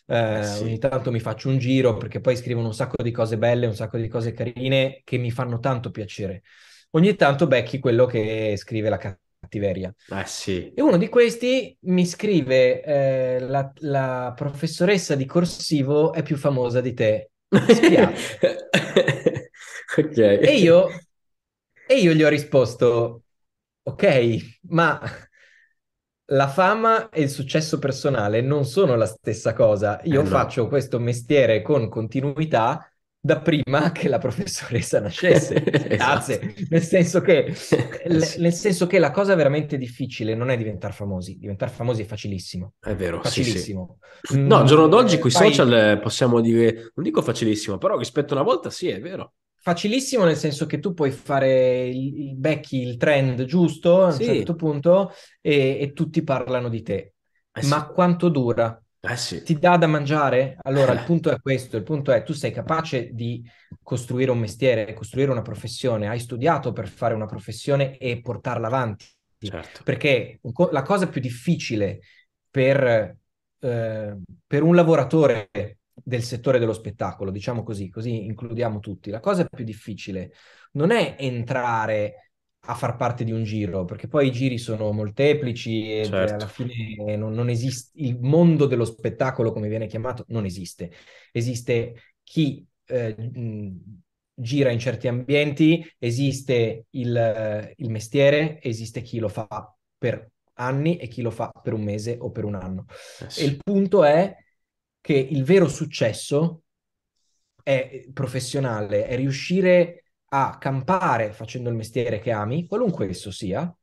eh, 0.08 0.40
Eh, 0.40 0.44
sì. 0.44 0.64
ogni 0.64 0.78
tanto 0.78 1.12
mi 1.12 1.20
faccio 1.20 1.50
un 1.50 1.58
giro 1.58 1.98
perché 1.98 2.20
poi 2.20 2.36
scrivono 2.36 2.68
un 2.68 2.74
sacco 2.74 3.02
di 3.02 3.12
cose 3.12 3.38
belle, 3.38 3.66
un 3.68 3.76
sacco 3.76 3.98
di 3.98 4.08
cose 4.08 4.34
carine 4.34 5.02
che 5.04 5.18
mi 5.18 5.32
fanno 5.32 5.60
tanto 5.60 5.90
piacere. 5.92 6.44
Ogni 6.92 7.16
tanto 7.16 7.48
becchi 7.48 7.80
quello 7.80 8.06
che 8.06 8.54
scrive 8.58 8.90
la 8.90 8.98
cattiveria. 8.98 9.94
Eh 10.08 10.26
sì. 10.26 10.74
E 10.76 10.82
uno 10.82 10.98
di 10.98 11.10
questi 11.10 11.76
mi 11.82 12.06
scrive, 12.06 12.82
eh, 12.84 13.40
la, 13.40 13.72
la 13.80 14.34
professoressa 14.36 15.16
di 15.16 15.26
corsivo 15.26 16.14
è 16.14 16.22
più 16.24 16.36
famosa 16.38 16.82
di 16.82 16.94
te. 16.94 17.32
Spiace. 17.66 18.38
Ok. 19.98 20.18
E 20.18 20.56
io, 20.58 20.90
e 21.94 22.00
io 22.02 22.14
gli 22.14 22.24
ho 22.24 22.30
risposto, 22.30 23.24
ok, 23.84 24.60
ma 24.70 25.00
la 26.28 26.48
fama 26.48 27.10
e 27.10 27.22
il 27.22 27.30
successo 27.30 27.80
personale 27.80 28.42
non 28.42 28.66
sono 28.66 28.96
la 28.96 29.06
stessa 29.06 29.54
cosa. 29.54 30.00
Io 30.04 30.22
Eh, 30.22 30.24
no. 30.24 30.30
faccio 30.30 30.68
questo 30.68 31.00
mestiere 31.00 31.62
con 31.62 31.90
continuità 31.90 32.88
da 33.20 33.40
prima 33.40 33.92
che 33.92 34.08
la 34.10 34.18
professoressa 34.18 35.00
nascesse. 35.00 35.62
Grazie. 35.88 36.40
Esatto. 36.40 36.66
Nel 36.70 36.82
senso 36.82 37.22
che, 37.22 37.54
sì. 37.56 37.78
nel 38.40 38.54
senso 38.54 38.88
che 38.88 39.00
la 39.00 39.12
cosa 39.12 39.36
veramente 39.36 39.78
difficile 39.78 40.36
non 40.36 40.50
è 40.50 40.58
diventare 40.58 40.94
famosi. 40.94 41.38
Diventare 41.38 41.72
famosi 41.72 42.02
è 42.04 42.06
facilissimo. 42.06 42.74
È 42.80 42.96
vero, 42.96 43.24
sì, 43.24 43.44
sì. 43.44 43.60
Facilissimo. 43.62 43.98
No, 44.44 44.58
al 44.58 44.66
Mm, 44.66 44.66
giorno 44.66 44.88
d'oggi 44.88 45.20
con 45.20 45.30
i 45.30 45.32
fai- 45.32 45.54
social 45.54 46.00
possiamo 46.02 46.42
dire, 46.42 46.92
non 46.96 47.06
dico 47.06 47.22
facilissimo, 47.22 47.78
però 47.78 47.98
rispetto 47.98 48.34
a 48.34 48.38
una 48.42 48.46
volta 48.46 48.70
sì, 48.70 48.90
è 48.90 49.00
vero. 49.00 49.36
Facilissimo 49.64 50.26
nel 50.26 50.36
senso 50.36 50.66
che 50.66 50.80
tu 50.80 50.94
puoi 50.94 51.12
fare 51.12 51.88
il, 51.88 52.20
il 52.32 52.36
becchi 52.36 52.82
il 52.82 52.98
trend 52.98 53.46
giusto 53.46 54.04
a 54.04 54.08
un 54.08 54.12
Sì. 54.12 54.26
certo 54.26 54.56
punto 54.56 55.12
e, 55.40 55.78
e 55.80 55.94
tutti 55.94 56.22
parlano 56.22 56.68
di 56.68 56.82
te. 56.82 57.14
Eh 57.54 57.62
sì. 57.62 57.70
Ma 57.70 57.88
quanto 57.88 58.28
dura? 58.28 58.78
Eh 59.02 59.16
sì. 59.18 59.42
Ti 59.42 59.58
dà 59.60 59.78
da 59.78 59.88
mangiare? 59.88 60.58
Allora 60.64 60.92
il 60.92 61.00
Eh. 61.00 61.06
punto 61.06 61.30
è 61.30 61.40
questo, 61.40 61.78
il 61.78 61.84
punto 61.84 62.12
è 62.12 62.24
tu 62.24 62.34
sei 62.34 62.52
capace 62.52 63.12
di 63.14 63.42
costruire 63.82 64.32
un 64.32 64.40
mestiere, 64.40 64.94
costruire 64.94 65.32
una 65.32 65.42
professione, 65.42 66.10
hai 66.10 66.20
studiato 66.20 66.74
per 66.74 66.88
fare 66.90 67.14
una 67.14 67.26
professione 67.26 67.98
e 67.98 68.20
portarla 68.22 68.68
avanti. 68.68 69.06
Certo. 69.40 69.82
Perché 69.84 70.40
un 70.42 70.52
la 70.72 70.82
cosa 70.82 71.08
più 71.08 71.22
difficile 71.22 72.00
per, 72.50 73.16
eh, 73.60 74.18
per 74.46 74.64
un 74.64 74.76
lavoratore 74.76 75.50
del 76.04 76.24
settore 76.24 76.60
dello 76.60 76.74
spettacolo, 76.74 77.32
diciamo 77.32 77.64
così, 77.64 77.90
così 77.90 78.26
includiamo 78.26 78.80
tutti, 78.80 79.10
la 79.10 79.20
cosa 79.20 79.46
più 79.46 79.64
difficile 79.64 80.32
non 80.74 80.92
è 80.92 81.16
entrare 81.20 82.32
a 82.66 82.76
far 82.76 82.96
parte 82.96 83.24
di 83.24 83.32
un 83.32 83.44
giro, 83.44 83.84
perché 83.84 84.08
poi 84.08 84.28
i 84.28 84.32
giri 84.32 84.58
sono 84.58 84.92
molteplici 84.92 86.00
e 86.00 86.06
Certo. 86.06 86.34
alla 86.34 86.48
fine 86.48 87.16
non, 87.18 87.34
non 87.34 87.50
esiste 87.50 87.92
il 87.96 88.18
mondo 88.22 88.66
dello 88.68 88.86
spettacolo, 88.86 89.52
come 89.52 89.68
viene 89.68 89.88
chiamato, 89.88 90.24
non 90.30 90.46
esiste. 90.46 90.92
Esiste 91.32 92.16
chi 92.24 92.66
eh, 92.86 93.16
gira 94.34 94.72
in 94.72 94.80
certi 94.80 95.08
ambienti, 95.08 95.86
esiste 96.00 96.86
il, 96.92 97.16
eh, 97.16 97.74
il 97.78 97.90
mestiere, 97.90 98.62
esiste 98.62 99.02
chi 99.02 99.20
lo 99.20 99.28
fa 99.28 99.76
per 99.98 100.30
anni 100.56 100.98
e 100.98 101.08
chi 101.08 101.22
lo 101.22 101.32
fa 101.32 101.52
per 101.62 101.74
un 101.74 101.84
mese 101.84 102.18
o 102.20 102.32
per 102.32 102.46
un 102.46 102.56
anno. 102.56 102.86
Eh 103.20 103.42
E 103.42 103.46
il 103.46 103.58
punto 103.58 104.04
è 104.04 104.36
che 105.04 105.14
il 105.14 105.44
vero 105.44 105.68
successo 105.68 106.62
è 107.62 108.06
professionale, 108.14 109.06
è 109.06 109.16
riuscire 109.16 110.04
a 110.30 110.58
campare 110.58 111.32
facendo 111.34 111.70
il 111.70 111.76
mestiere 111.76 112.20
che 112.20 112.32
ami, 112.32 112.66
qualunque 112.68 113.08
esso 113.10 113.32
sia, 113.32 113.74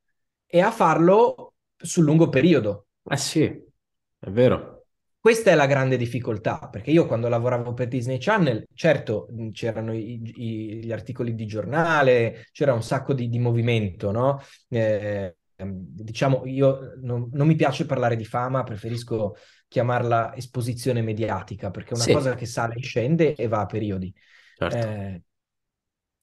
e 0.45 0.59
a 0.61 0.71
farlo 0.71 1.53
sul 1.77 2.03
lungo 2.03 2.29
periodo. 2.29 2.87
Eh 3.09 3.17
sì, 3.17 3.43
è 3.43 4.29
vero. 4.29 4.85
Questa 5.19 5.51
è 5.51 5.55
la 5.55 5.67
grande 5.67 5.97
difficoltà, 5.97 6.67
perché 6.69 6.89
io 6.89 7.05
quando 7.05 7.27
lavoravo 7.27 7.73
per 7.73 7.87
Disney 7.87 8.17
Channel, 8.17 8.65
certo 8.73 9.27
c'erano 9.51 9.93
i- 9.93 10.19
i- 10.35 10.83
gli 10.83 10.91
articoli 10.91 11.35
di 11.35 11.45
giornale, 11.45 12.47
c'era 12.51 12.73
un 12.73 12.81
sacco 12.81 13.13
di, 13.13 13.29
di 13.29 13.37
movimento, 13.37 14.09
no? 14.11 14.41
Eh, 14.67 15.35
ehm, 15.57 15.71
diciamo, 15.73 16.45
io 16.47 16.95
non, 17.01 17.29
non 17.33 17.45
mi 17.47 17.55
piace 17.55 17.85
parlare 17.85 18.15
di 18.15 18.25
fama, 18.25 18.63
preferisco 18.63 19.35
chiamarla 19.71 20.35
esposizione 20.35 21.01
mediatica, 21.01 21.71
perché 21.71 21.91
è 21.91 21.93
una 21.95 22.03
Sì. 22.03 22.09
cosa 22.09 22.35
che 22.35 22.45
sale 22.45 22.75
e 22.75 22.81
scende 22.81 23.35
e 23.35 23.47
va 23.47 23.61
a 23.61 23.65
periodi. 23.65 24.13
Certo. 24.59 24.87
Eh, 24.87 25.21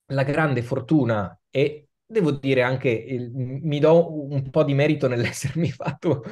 la 0.07 0.23
grande 0.25 0.63
fortuna 0.63 1.39
e 1.51 1.89
devo 2.07 2.31
dire 2.33 2.63
anche, 2.63 2.89
il- 2.91 3.31
mi 3.35 3.79
do 3.81 4.25
un 4.31 4.49
po' 4.51 4.65
di 4.65 4.75
merito 4.75 5.09
nell'essermi 5.09 5.71
fatto 5.73 6.23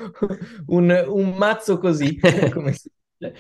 un, 0.68 1.04
un 1.08 1.30
mazzo 1.36 1.78
così, 1.78 2.18
come 2.52 2.72
si 2.72 2.90
dice, 3.18 3.34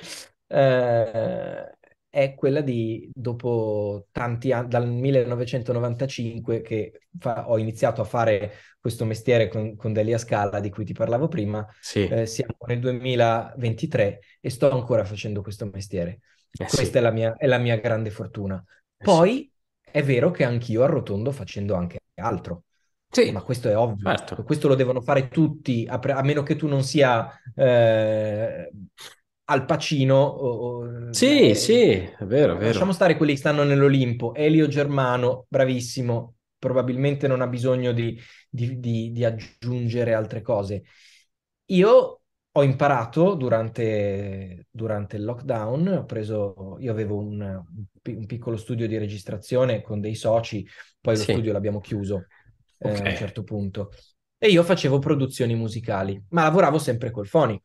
eh, 0.48 1.78
è 2.16 2.34
quella 2.34 2.62
di, 2.62 3.10
dopo 3.12 4.06
tanti 4.10 4.50
anni, 4.50 4.68
dal 4.68 4.88
1995 4.88 6.62
che 6.62 7.02
fa- 7.18 7.50
ho 7.50 7.58
iniziato 7.58 8.00
a 8.00 8.04
fare 8.04 8.52
questo 8.80 9.04
mestiere 9.04 9.48
con, 9.48 9.76
con 9.76 9.92
Delia 9.92 10.16
Scala 10.16 10.58
di 10.60 10.70
cui 10.70 10.86
ti 10.86 10.94
parlavo 10.94 11.28
prima, 11.28 11.66
Sì. 11.78 12.06
eh, 12.06 12.24
siamo 12.24 12.56
nel 12.68 12.80
2023 12.80 14.20
e 14.40 14.48
sto 14.48 14.70
ancora 14.70 15.04
facendo 15.04 15.42
questo 15.42 15.68
mestiere. 15.70 16.20
Eh 16.58 16.66
sì. 16.66 16.76
Questa 16.76 16.98
è 16.98 17.02
la 17.02 17.10
mia, 17.10 17.34
è 17.36 17.46
la 17.46 17.58
mia 17.58 17.76
grande 17.76 18.08
fortuna. 18.08 18.64
Eh 18.96 19.04
Poi 19.04 19.52
è 19.82 20.02
vero 20.02 20.30
che 20.30 20.44
anch'io 20.44 20.84
arrotondo 20.84 21.32
facendo 21.32 21.74
anche 21.74 21.98
altro, 22.14 22.62
Sì. 23.10 23.30
ma 23.30 23.42
questo 23.42 23.68
è 23.68 23.76
ovvio. 23.76 24.08
Certo. 24.08 24.42
Questo 24.42 24.68
lo 24.68 24.74
devono 24.74 25.02
fare 25.02 25.28
tutti, 25.28 25.86
a, 25.86 25.98
pre- 25.98 26.12
a 26.12 26.22
meno 26.22 26.42
che 26.42 26.56
tu 26.56 26.66
non 26.66 26.82
sia 26.82 27.30
eh, 27.54 28.70
Al 29.46 29.64
Pacino. 29.64 30.16
o- 30.16 30.82
o- 30.82 30.84
Sì, 31.10 31.54
eh, 31.54 31.54
sì, 31.54 31.72
è 31.82 32.24
vero, 32.24 32.54
è 32.54 32.56
vero. 32.58 32.68
Lasciamo 32.68 32.92
stare 32.92 33.16
quelli 33.16 33.32
che 33.32 33.38
stanno 33.38 33.62
nell'Olimpo. 33.64 34.34
Elio 34.34 34.66
Germano, 34.68 35.46
bravissimo, 35.48 36.36
probabilmente 36.58 37.26
non 37.28 37.40
ha 37.40 37.46
bisogno 37.46 37.92
di, 37.92 38.18
di- 38.50 38.78
di- 38.80 39.12
di 39.12 39.24
aggiungere 39.24 40.14
altre 40.14 40.42
cose. 40.42 40.82
Io 41.66 42.20
ho 42.52 42.62
imparato 42.62 43.34
durante, 43.34 44.66
durante 44.70 45.16
il 45.16 45.24
lockdown, 45.24 45.88
ho 45.88 46.04
preso, 46.04 46.76
io 46.80 46.90
avevo 46.92 47.16
un, 47.18 47.40
un 47.40 48.26
piccolo 48.26 48.56
studio 48.56 48.86
di 48.86 48.96
registrazione 48.98 49.82
con 49.82 50.00
dei 50.00 50.14
soci, 50.14 50.66
poi 51.00 51.16
lo 51.16 51.24
Sì. 51.24 51.24
studio 51.24 51.52
l'abbiamo 51.52 51.80
chiuso 51.80 52.26
eh, 52.78 52.88
Ok. 52.88 53.00
a 53.00 53.04
un 53.04 53.14
certo 53.14 53.42
punto. 53.42 53.90
E 54.38 54.48
io 54.48 54.62
facevo 54.62 54.98
produzioni 54.98 55.54
musicali, 55.54 56.22
ma 56.30 56.42
lavoravo 56.44 56.78
sempre 56.78 57.10
col 57.10 57.26
fonico. 57.26 57.64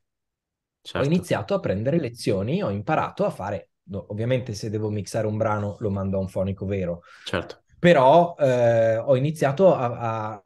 Ho 0.84 0.88
Certo. 0.88 1.08
iniziato 1.08 1.54
a 1.54 1.60
prendere 1.60 2.00
lezioni, 2.00 2.64
ho 2.64 2.70
imparato 2.72 3.24
a 3.26 3.30
fare, 3.30 3.70
ovviamente 4.08 4.54
se 4.54 4.70
devo 4.72 4.90
mixare 4.90 5.28
un 5.28 5.38
brano 5.38 5.76
lo 5.80 5.92
mando 5.92 6.18
a 6.18 6.22
un 6.22 6.28
fonico 6.28 6.66
vero, 6.66 7.02
Certo. 7.24 7.62
però 7.78 8.36
eh, 8.40 8.98
ho 8.98 9.16
iniziato 9.16 9.76
a, 9.76 10.32
a- 10.34 10.44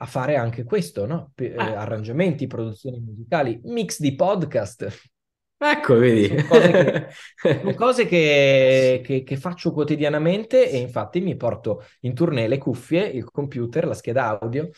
a 0.00 0.06
fare 0.06 0.36
anche 0.36 0.62
questo, 0.64 1.06
no? 1.06 1.32
P- 1.34 1.40
eh, 1.40 1.54
Ah. 1.56 1.80
arrangiamenti, 1.80 2.46
produzioni 2.46 3.00
musicali, 3.00 3.60
mix 3.64 3.98
di 4.00 4.14
podcast, 4.14 4.86
Ecco, 5.60 5.96
vedi. 5.96 6.28
Sono 6.38 6.46
cose 6.46 6.70
che- 6.70 7.06
sono 7.62 7.74
cose 7.74 8.06
che, 8.06 9.00
che- 9.02 9.22
che 9.24 9.36
faccio 9.36 9.72
quotidianamente 9.72 10.70
e 10.70 10.76
infatti 10.76 11.20
mi 11.20 11.34
porto 11.34 11.82
in 12.02 12.14
tournée 12.14 12.46
le 12.46 12.58
cuffie, 12.58 13.04
il 13.08 13.24
computer, 13.24 13.86
la 13.88 13.94
scheda 13.94 14.38
audio. 14.38 14.70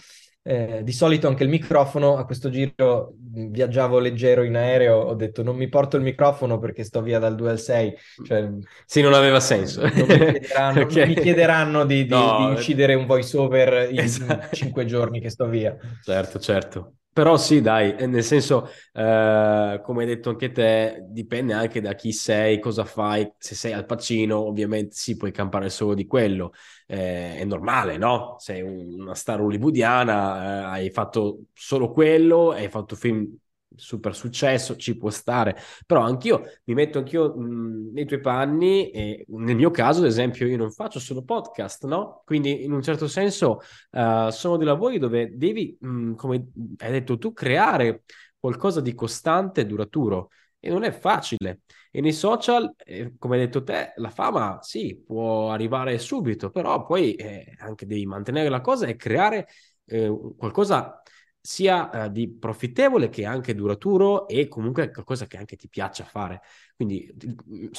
Eh, 0.42 0.80
di 0.82 0.92
solito 0.92 1.28
anche 1.28 1.42
il 1.44 1.50
microfono, 1.50 2.16
a 2.16 2.24
questo 2.24 2.48
giro 2.48 3.12
viaggiavo 3.14 3.98
leggero 3.98 4.42
in 4.42 4.56
aereo, 4.56 4.96
ho 4.96 5.14
detto 5.14 5.42
non 5.42 5.54
mi 5.56 5.68
porto 5.68 5.96
il 5.98 6.02
microfono 6.02 6.58
perché 6.58 6.82
sto 6.82 7.02
via 7.02 7.18
dal 7.18 7.34
Dual 7.34 7.58
6, 7.60 7.94
cioè 8.22 8.50
Sì, 8.86 9.02
non 9.02 9.12
aveva 9.12 9.38
senso. 9.38 9.82
non 9.92 10.08
mi 10.08 10.22
chiederanno, 10.22 10.80
Ok. 10.84 10.92
non 10.96 11.04
mi 11.06 11.14
chiederanno 11.16 11.84
di, 11.84 12.06
di- 12.06 12.08
No, 12.08 12.36
di 12.36 12.44
incidere 12.44 12.94
un 12.94 13.06
voice 13.06 13.36
over 13.36 13.92
in 13.92 13.98
Esatto. 14.00 14.56
cinque 14.56 14.86
giorni 14.86 15.20
che 15.20 15.28
sto 15.30 15.46
via. 15.46 15.76
Certo, 16.00 16.38
certo. 16.40 16.96
Però 17.12 17.36
sì, 17.36 17.60
dai, 17.60 17.96
eh, 17.96 18.06
nel 18.06 18.22
senso, 18.22 18.68
eh, 18.92 19.80
come 19.82 20.02
hai 20.02 20.06
detto 20.08 20.30
anche 20.30 20.52
te, 20.52 21.04
dipende 21.08 21.52
anche 21.52 21.80
da 21.80 21.94
chi 21.94 22.12
sei, 22.12 22.60
cosa 22.60 22.84
fai. 22.84 23.30
Se 23.36 23.54
sei 23.56 23.72
al 23.72 23.84
Pacino, 23.84 24.38
ovviamente 24.38 24.94
sì, 24.94 25.16
puoi 25.16 25.32
campare 25.32 25.70
solo 25.70 25.94
di 25.94 26.06
quello. 26.06 26.52
Eh, 26.86 27.36
è 27.38 27.44
normale, 27.44 27.96
no? 27.98 28.36
Sei 28.38 28.62
una 28.62 29.14
star 29.14 29.40
hollywoodiana, 29.40 30.70
eh, 30.78 30.82
hai 30.84 30.90
fatto 30.90 31.46
solo 31.52 31.90
quello, 31.92 32.52
hai 32.52 32.68
fatto 32.68 32.94
film 32.94 33.36
super 33.80 34.14
successo, 34.14 34.76
ci 34.76 34.96
può 34.96 35.10
stare, 35.10 35.56
però 35.86 36.02
anch'io 36.02 36.42
mi 36.64 36.74
metto 36.74 36.98
anch'io 36.98 37.34
mh, 37.36 37.90
nei 37.92 38.04
tuoi 38.06 38.20
panni 38.20 38.90
e 38.90 39.24
nel 39.28 39.56
mio 39.56 39.70
caso, 39.70 40.00
ad 40.00 40.06
esempio, 40.06 40.46
io 40.46 40.56
non 40.56 40.70
faccio 40.70 41.00
solo 41.00 41.22
podcast, 41.22 41.86
no? 41.86 42.22
Quindi 42.24 42.64
in 42.64 42.72
un 42.72 42.82
certo 42.82 43.08
senso 43.08 43.60
uh, 43.92 44.28
sono 44.30 44.56
dei 44.56 44.66
lavori 44.66 44.98
dove 44.98 45.36
devi, 45.36 45.76
mh, 45.80 46.14
come 46.14 46.48
hai 46.78 46.90
detto 46.92 47.18
tu, 47.18 47.32
creare 47.32 48.02
qualcosa 48.38 48.80
di 48.80 48.94
costante 48.94 49.62
e 49.62 49.66
duraturo 49.66 50.30
e 50.58 50.70
non 50.70 50.82
è 50.84 50.92
facile. 50.92 51.60
E 51.90 52.00
nei 52.00 52.12
social, 52.12 52.72
eh, 52.78 53.14
come 53.18 53.36
hai 53.36 53.44
detto 53.46 53.62
te, 53.64 53.92
la 53.96 54.10
fama 54.10 54.58
sì, 54.62 55.02
può 55.04 55.50
arrivare 55.50 55.98
subito, 55.98 56.50
però 56.50 56.84
poi 56.84 57.14
eh, 57.14 57.56
anche 57.58 57.86
devi 57.86 58.06
mantenere 58.06 58.48
la 58.48 58.60
cosa 58.60 58.86
e 58.86 58.94
creare 58.96 59.48
eh, 59.86 60.08
qualcosa 60.36 61.02
sia 61.40 61.90
uh, 61.92 62.10
di 62.10 62.30
profittevole 62.30 63.08
che 63.08 63.24
anche 63.24 63.54
duraturo 63.54 64.28
e 64.28 64.46
comunque 64.48 64.90
qualcosa 64.90 65.26
che 65.26 65.36
anche 65.36 65.56
ti 65.56 65.68
piaccia 65.68 66.04
fare. 66.04 66.42
Quindi, 66.76 67.10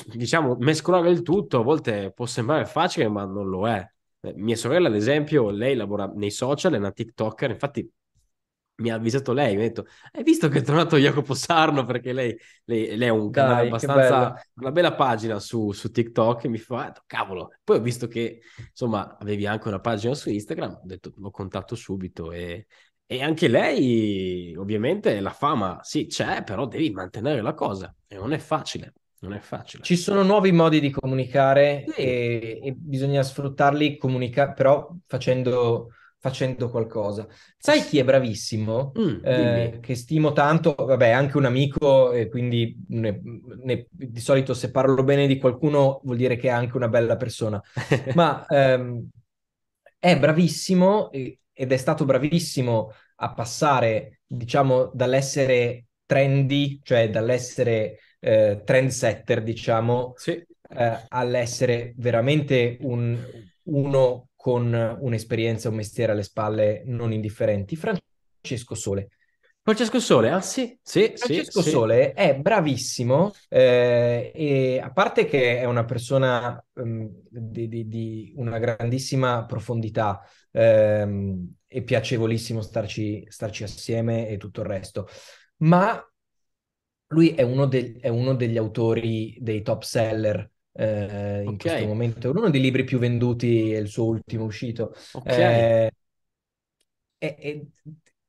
diciamo, 0.07 0.55
mescolare 0.59 1.09
il 1.09 1.21
tutto 1.21 1.59
a 1.59 1.63
volte 1.63 2.11
può 2.11 2.25
sembrare 2.25 2.65
facile, 2.65 3.07
ma 3.07 3.25
non 3.25 3.47
lo 3.47 3.67
è. 3.67 3.87
Eh, 4.21 4.33
mia 4.35 4.55
sorella, 4.55 4.87
ad 4.87 4.95
esempio, 4.95 5.49
lei 5.49 5.75
lavora 5.75 6.11
nei 6.13 6.31
social, 6.31 6.73
è 6.73 6.77
una 6.77 6.91
TikToker, 6.91 7.49
infatti 7.51 7.89
mi 8.81 8.89
ha 8.89 8.95
avvisato 8.95 9.31
lei, 9.31 9.55
mi 9.55 9.61
ha 9.61 9.67
detto, 9.67 9.85
hai 10.11 10.23
visto 10.23 10.47
che 10.47 10.59
è 10.59 10.61
tornato 10.63 10.97
Jacopo 10.97 11.35
Sarno? 11.35 11.85
Perché 11.85 12.13
lei, 12.13 12.35
lei, 12.65 12.97
lei 12.97 13.07
ha 13.09 13.13
un 13.13 13.29
Dai, 13.29 13.67
abbastanza, 13.67 14.33
una 14.55 14.71
bella 14.71 14.95
pagina 14.95 15.39
su, 15.39 15.71
su 15.71 15.91
TikTok 15.91 16.45
e 16.45 16.47
mi 16.49 16.57
fa, 16.57 16.91
cavolo. 17.05 17.51
Poi 17.63 17.77
ho 17.77 17.81
visto 17.81 18.07
che, 18.07 18.41
insomma, 18.69 19.17
avevi 19.19 19.45
anche 19.45 19.67
una 19.67 19.79
pagina 19.79 20.15
su 20.15 20.29
Instagram, 20.29 20.79
ho 20.83 20.85
detto, 20.85 21.13
lo 21.17 21.29
contatto 21.29 21.75
subito 21.75 22.31
e, 22.31 22.65
e 23.11 23.21
anche 23.21 23.49
lei, 23.49 24.55
ovviamente, 24.55 25.19
la 25.19 25.31
fama 25.33 25.79
sì 25.81 26.05
c'è, 26.05 26.45
però 26.45 26.65
devi 26.65 26.91
mantenere 26.91 27.41
la 27.41 27.53
cosa 27.53 27.93
e 28.07 28.15
non 28.15 28.31
è 28.31 28.37
facile. 28.37 28.93
Non 29.19 29.33
è 29.33 29.39
facile. 29.39 29.83
Ci 29.83 29.97
sono 29.97 30.23
nuovi 30.23 30.53
modi 30.53 30.79
di 30.79 30.91
comunicare 30.91 31.83
sì. 31.89 31.99
e, 31.99 32.59
e, 32.63 32.73
bisogna 32.73 33.21
sfruttarli, 33.21 33.97
comunica- 33.97 34.53
però 34.53 34.95
facendo, 35.07 35.89
facendo 36.19 36.69
qualcosa. 36.69 37.27
Sai 37.57 37.81
chi 37.81 37.99
è 37.99 38.05
bravissimo? 38.05 38.93
Mm, 38.97 39.19
eh, 39.25 39.79
che 39.81 39.95
stimo 39.95 40.31
tanto, 40.31 40.73
vabbè, 40.73 41.09
anche 41.09 41.35
un 41.35 41.43
amico, 41.43 42.13
e 42.13 42.29
quindi 42.29 42.81
ne, 42.87 43.19
ne, 43.61 43.87
di 43.89 44.21
solito 44.21 44.53
se 44.53 44.71
parlo 44.71 45.03
bene 45.03 45.27
di 45.27 45.37
qualcuno 45.37 45.99
vuol 46.05 46.15
dire 46.15 46.37
che 46.37 46.47
è 46.47 46.51
anche 46.51 46.77
una 46.77 46.87
bella 46.87 47.17
persona. 47.17 47.61
Ma 48.15 48.45
ehm, 48.47 49.05
è 49.99 50.17
bravissimo 50.17 51.11
ed 51.61 51.71
è 51.71 51.77
stato 51.77 52.05
bravissimo 52.05 52.91
a 53.23 53.33
passare, 53.33 54.21
diciamo, 54.25 54.89
dall'essere 54.93 55.85
trendy, 56.05 56.79
cioè 56.81 57.09
dall'essere 57.09 57.99
eh, 58.19 58.61
trendsetter, 58.65 59.43
diciamo, 59.43 60.13
sì. 60.15 60.31
eh, 60.31 61.05
all'essere 61.07 61.93
veramente 61.97 62.77
un, 62.81 63.17
uno 63.63 64.29
con 64.35 64.97
un'esperienza, 64.99 65.69
un 65.69 65.75
mestiere 65.75 66.13
alle 66.13 66.23
spalle 66.23 66.81
non 66.85 67.13
indifferenti. 67.13 67.75
Francesco 67.75 68.73
Sole. 68.73 69.09
Francesco 69.63 69.99
Sole, 69.99 70.31
ah 70.31 70.41
sì, 70.41 70.75
sì, 70.81 71.13
Francesco 71.15 71.61
sì, 71.61 71.69
Sole 71.69 72.13
è 72.13 72.35
bravissimo 72.35 73.31
eh, 73.47 74.31
e 74.33 74.79
a 74.79 74.91
parte 74.91 75.25
che 75.25 75.59
è 75.59 75.65
una 75.65 75.85
persona 75.85 76.59
um, 76.73 77.07
di, 77.29 77.67
di, 77.67 77.87
di, 77.87 78.33
una 78.37 78.57
grandissima 78.57 79.45
profondità 79.45 80.19
ehm, 80.51 81.47
è 81.71 81.81
piacevolissimo 81.83 82.61
starci, 82.61 83.23
starci 83.29 83.63
assieme 83.63 84.27
e 84.27 84.35
tutto 84.35 84.59
il 84.59 84.67
resto, 84.67 85.07
ma 85.57 86.05
lui 87.07 87.29
è 87.33 87.41
uno, 87.43 87.65
de- 87.65 87.97
è 87.99 88.09
uno 88.09 88.35
degli 88.35 88.57
autori 88.57 89.37
dei 89.39 89.61
top 89.61 89.83
seller 89.83 90.49
eh, 90.73 91.43
in 91.43 91.53
okay. 91.53 91.57
questo 91.57 91.85
momento, 91.85 92.29
uno 92.31 92.49
dei 92.49 92.59
libri 92.61 92.83
più 92.83 92.99
venduti, 92.99 93.71
è 93.71 93.77
il 93.77 93.87
suo 93.87 94.05
ultimo 94.05 94.43
uscito. 94.43 94.93
Ok. 95.13 95.27
Eh, 95.29 95.91
e, 97.17 97.35
e, 97.39 97.67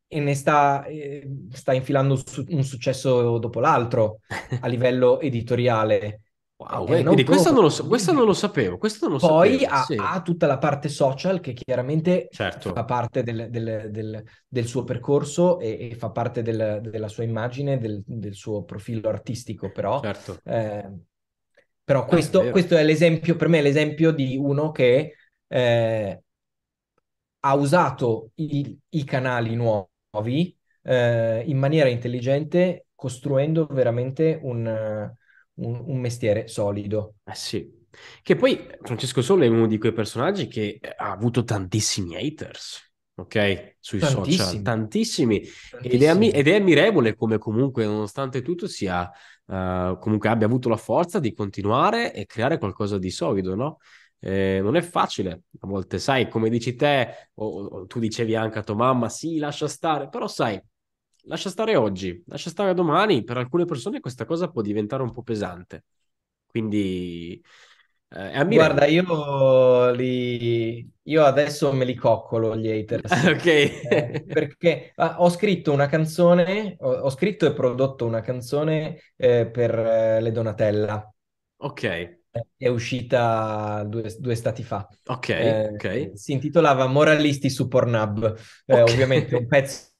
e, 0.07 0.21
ne 0.21 0.35
sta, 0.35 0.85
eh, 0.85 1.27
sta 1.51 1.73
infilando 1.73 2.17
su- 2.17 2.45
un 2.49 2.63
successo 2.63 3.39
dopo 3.39 3.59
l'altro 3.61 4.21
a 4.61 4.67
livello 4.69 5.19
editoriale. 5.21 6.22
Wow, 6.69 6.87
eh, 6.89 7.03
quindi 7.03 7.25
questo 7.25 7.51
non, 7.51 7.71
so, 7.71 7.87
questo 7.87 8.13
non, 8.13 8.25
lo 8.25 8.33
sapevo. 8.33 8.79
Questo 8.79 9.09
non 9.09 9.19
lo 9.19 9.27
Poi 9.27 9.59
sapevo, 9.59 9.73
ha, 9.73 9.83
sì. 9.83 9.97
ha, 9.99 10.23
tutta 10.23 10.47
la 10.47 10.59
parte 10.59 10.89
social 10.89 11.41
che 11.41 11.53
chiaramente 11.53 12.29
certo. 12.31 12.73
fa 12.73 12.85
parte 12.85 13.23
del, 13.23 13.49
del, 13.51 13.89
del, 13.91 14.23
del 14.47 14.67
suo 14.67 14.85
percorso 14.85 15.59
e, 15.59 15.91
e 15.91 15.95
fa 15.97 16.11
parte 16.11 16.43
della 16.43 17.09
sua 17.09 17.25
immagine, 17.25 17.79
del, 17.79 18.35
suo 18.35 18.65
profilo 18.65 19.09
artistico, 19.09 19.71
però. 19.71 20.01
Certo. 20.01 20.39
Eh, 20.45 20.91
però 21.85 22.05
questo, 22.05 22.43
è 22.43 22.51
questo, 22.51 22.77
è 22.77 22.85
l'esempio, 22.85 23.35
per 23.37 23.49
me 23.49 23.59
è 23.59 23.63
l'esempio 23.63 24.13
di 24.13 24.37
uno 24.37 24.71
che 24.71 25.15
eh, 25.49 26.23
ha 27.41 27.55
usato 27.55 28.31
i, 28.37 28.79
i 28.91 29.05
canali 29.05 29.57
nuovi 29.57 30.57
eh, 30.83 31.43
in 31.45 31.59
maniera 31.59 31.89
intelligente, 31.89 32.87
costruendo 32.95 33.67
veramente 33.67 34.39
un 34.43 35.13
un, 35.65 35.83
un 35.87 35.99
mestiere 36.01 36.49
solido. 36.49 37.17
Eh 37.25 37.35
sì. 37.35 37.81
Che 38.23 38.37
poi 38.37 38.67
Francesco 38.81 39.21
Sole 39.21 39.47
è 39.47 39.49
uno 39.49 39.67
di 39.67 39.79
quei 39.79 39.93
personaggi 39.93 40.47
che 40.49 40.81
ha 40.97 41.11
avuto 41.11 41.45
tantissimi 41.45 42.17
haters, 42.17 42.93
ok? 43.17 43.77
Sui 43.79 43.99
tantissimi. 43.99 44.37
social, 44.37 44.63
tantissimi. 44.63 45.41
tantissimi. 45.43 45.95
Ed, 45.95 46.03
è 46.03 46.07
ammi- 46.07 46.31
ed, 46.31 46.49
è 46.49 46.55
ammirevole 46.55 47.15
come 47.15 47.39
comunque, 47.39 47.85
nonostante 47.85 48.41
tutto, 48.41 48.67
sia, 48.67 49.11
uh, 49.47 49.99
comunque 49.99 50.29
abbia 50.31 50.47
avuto 50.47 50.69
la 50.69 50.77
forza 50.77 51.19
di 51.19 51.35
continuare 51.35 52.15
e 52.15 52.25
creare 52.25 52.59
qualcosa 52.59 52.99
di 52.99 53.11
solido, 53.11 53.55
no? 53.55 53.79
Eh, 54.19 54.61
non 54.63 54.77
è 54.77 54.83
facile, 54.83 55.43
a 55.61 55.67
volte 55.67 55.99
sai, 55.99 56.29
come 56.29 56.49
dici 56.49 56.77
te, 56.77 57.31
o, 57.35 57.65
o 57.65 57.87
tu 57.87 57.99
dicevi 57.99 58.37
anche 58.37 58.61
a 58.61 58.63
tua 58.63 58.77
mamma, 58.77 59.09
sì, 59.09 59.39
lascia 59.39 59.67
stare, 59.67 60.09
però 60.09 60.29
sai, 60.29 60.63
lascia 61.23 61.51
stare 61.51 61.77
oggi, 61.77 62.23
lascia 62.27 62.51
stare 62.51 62.75
domani, 62.75 63.25
per 63.25 63.37
alcune 63.37 63.65
persone 63.65 64.01
questa 64.01 64.25
cosa 64.25 64.49
può 64.49 64.63
diventare 64.63 65.03
un 65.03 65.13
po' 65.13 65.23
pesante. 65.23 65.85
Quindi 66.47 67.43
eh, 68.15 68.45
Guarda, 68.45 68.85
io, 68.85 69.91
li... 69.93 70.87
io 71.03 71.25
adesso 71.25 71.73
me 71.73 71.87
li 71.87 71.95
coccolo 71.95 72.55
gli 72.57 72.69
haters. 72.69 73.11
ok. 73.27 73.47
Eh, 73.47 74.25
perché 74.27 74.93
ah, 74.97 75.17
ho 75.23 75.31
scritto 75.31 75.73
una 75.73 75.87
canzone, 75.87 76.77
ho, 76.81 76.91
ho, 76.91 77.11
scritto 77.11 77.47
e 77.47 77.55
prodotto 77.55 78.05
una 78.05 78.21
canzone 78.21 78.99
eh, 79.17 79.47
per 79.47 79.79
eh, 79.79 80.21
le 80.21 80.31
Donatella. 80.31 81.11
Ok. 81.57 82.21
È 82.57 82.69
uscita 82.69 83.83
due, 83.87 84.15
due 84.19 84.35
stati 84.35 84.63
fa. 84.63 84.87
Ok, 85.07 85.29
eh, 85.29 85.69
ok. 85.69 86.11
Si 86.15 86.33
intitolava 86.33 86.87
Moralisti 86.87 87.49
su 87.49 87.67
Pornhub. 87.67 88.39
Eh, 88.67 88.81
okay. 88.81 88.93
Ovviamente 88.93 89.37
un 89.37 89.47
pezzo 89.47 89.92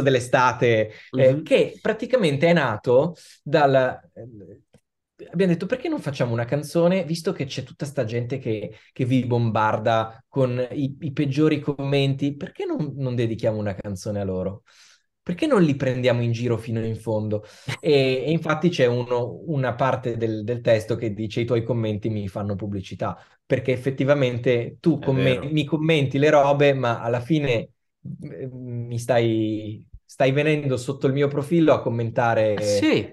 dell'estate, 0.00 0.90
eh, 1.10 1.32
mm-hmm. 1.32 1.42
che 1.42 1.78
praticamente 1.80 2.48
è 2.48 2.52
nato 2.52 3.14
dal... 3.42 4.00
Eh, 4.14 4.60
abbiamo 5.30 5.52
detto 5.52 5.66
perché 5.66 5.88
non 5.88 6.00
facciamo 6.00 6.32
una 6.32 6.44
canzone, 6.44 7.04
visto 7.04 7.32
che 7.32 7.46
c'è 7.46 7.62
tutta 7.62 7.86
sta 7.86 8.04
gente 8.04 8.38
che, 8.38 8.76
che 8.92 9.04
vi 9.04 9.24
bombarda 9.24 10.22
con 10.28 10.66
i, 10.72 10.96
i 11.00 11.12
peggiori 11.12 11.60
commenti, 11.60 12.36
perché 12.36 12.64
non, 12.64 12.92
non, 12.96 13.14
dedichiamo 13.14 13.58
una 13.58 13.74
canzone 13.74 14.20
a 14.20 14.24
loro? 14.24 14.62
Perché 15.22 15.46
non 15.46 15.62
li 15.62 15.74
prendiamo 15.74 16.22
in 16.22 16.30
giro 16.32 16.56
fino 16.56 16.84
in 16.84 16.96
fondo? 16.96 17.44
E, 17.80 18.22
e 18.26 18.30
infatti 18.30 18.68
c'è 18.68 18.86
uno, 18.86 19.40
una 19.46 19.74
parte 19.74 20.16
del, 20.16 20.44
del, 20.44 20.60
testo 20.60 20.94
che 20.94 21.12
dice 21.12 21.40
i 21.40 21.44
tuoi 21.44 21.64
commenti 21.64 22.08
mi 22.10 22.28
fanno 22.28 22.54
pubblicità, 22.54 23.18
perché 23.44 23.72
effettivamente 23.72 24.76
tu 24.78 24.98
comm- 24.98 25.50
mi 25.50 25.64
commenti 25.64 26.18
le 26.18 26.30
robe, 26.30 26.74
ma 26.74 27.00
alla 27.00 27.20
fine 27.20 27.70
mi 28.50 28.98
stai, 28.98 29.84
stai 30.04 30.32
venendo 30.32 30.76
sotto 30.76 31.06
il 31.06 31.12
mio 31.12 31.28
profilo 31.28 31.72
a 31.72 31.80
commentare. 31.80 32.54
Eh 32.54 32.62
sì, 32.62 33.12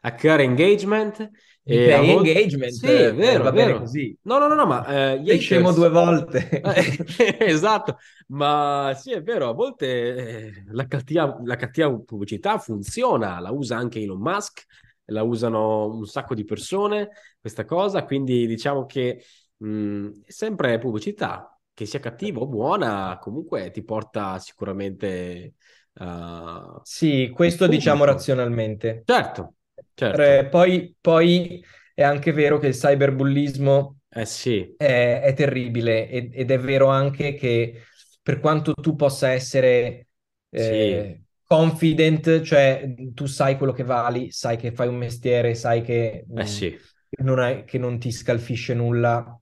a 0.00 0.14
creare 0.14 0.44
engagement. 0.44 1.30
E 1.70 1.84
crei 1.84 2.14
volte... 2.14 2.30
engagement, 2.30 2.72
sì, 2.72 2.86
è 2.86 3.14
vero, 3.14 3.44
va 3.44 3.52
bene 3.52 3.78
così. 3.78 4.16
No, 4.22 4.38
no, 4.38 4.48
no, 4.48 4.54
no 4.54 4.64
ma 4.64 4.86
eh, 4.86 5.18
haters... 5.18 5.38
scemo 5.40 5.72
due 5.72 5.90
volte. 5.90 6.48
esatto, 7.38 7.98
ma 8.28 8.92
sì, 8.96 9.12
è 9.12 9.22
vero, 9.22 9.50
a 9.50 9.52
volte 9.52 9.86
eh, 9.86 10.64
la, 10.68 10.86
cattiva, 10.86 11.38
la 11.44 11.56
cattiva 11.56 11.94
pubblicità 12.00 12.56
funziona, 12.56 13.38
la 13.38 13.50
usa 13.50 13.76
anche 13.76 14.00
Elon 14.00 14.18
Musk, 14.18 14.64
la 15.06 15.22
usano 15.22 15.94
un 15.94 16.06
sacco 16.06 16.34
di 16.34 16.44
persone, 16.44 17.10
questa 17.38 17.66
cosa, 17.66 18.04
quindi 18.04 18.46
diciamo 18.46 18.86
che 18.86 19.22
mh, 19.58 20.08
è 20.24 20.30
sempre 20.30 20.78
pubblicità, 20.78 21.57
che 21.78 21.86
sia 21.86 22.00
cattiva 22.00 22.40
o 22.40 22.46
buona, 22.48 23.18
comunque 23.20 23.70
ti 23.70 23.84
porta 23.84 24.40
sicuramente 24.40 25.54
Uh, 25.98 26.78
sì, 26.84 27.28
questo 27.34 27.66
diciamo 27.66 28.04
razionalmente. 28.04 29.02
Certo, 29.04 29.54
certo. 29.94 30.22
Eh, 30.22 30.46
poi, 30.46 30.94
poi, 31.00 31.64
è 31.92 32.04
anche 32.04 32.30
vero 32.30 32.58
che 32.58 32.68
il 32.68 32.74
cyberbullismo 32.74 33.96
eh 34.08 34.24
sì. 34.24 34.74
è, 34.76 35.22
è 35.24 35.34
terribile 35.34 36.08
ed, 36.08 36.30
ed, 36.32 36.52
è 36.52 36.58
vero 36.60 36.86
anche 36.86 37.34
che 37.34 37.82
per 38.22 38.38
quanto 38.38 38.74
tu 38.74 38.94
possa 38.94 39.32
essere 39.32 40.06
eh, 40.50 41.16
sì. 41.16 41.26
confident, 41.44 42.42
cioè 42.42 42.94
tu 43.12 43.26
sai 43.26 43.56
quello 43.56 43.72
che 43.72 43.82
vali, 43.82 44.30
sai 44.30 44.56
che 44.56 44.70
fai 44.70 44.86
un 44.86 44.98
mestiere, 44.98 45.56
sai 45.56 45.82
che, 45.82 46.26
eh 46.32 46.46
sì. 46.46 46.78
non, 47.22 47.40
hai, 47.40 47.64
che 47.64 47.78
non 47.78 47.98
ti 47.98 48.12
scalfisce 48.12 48.72
nulla, 48.72 49.36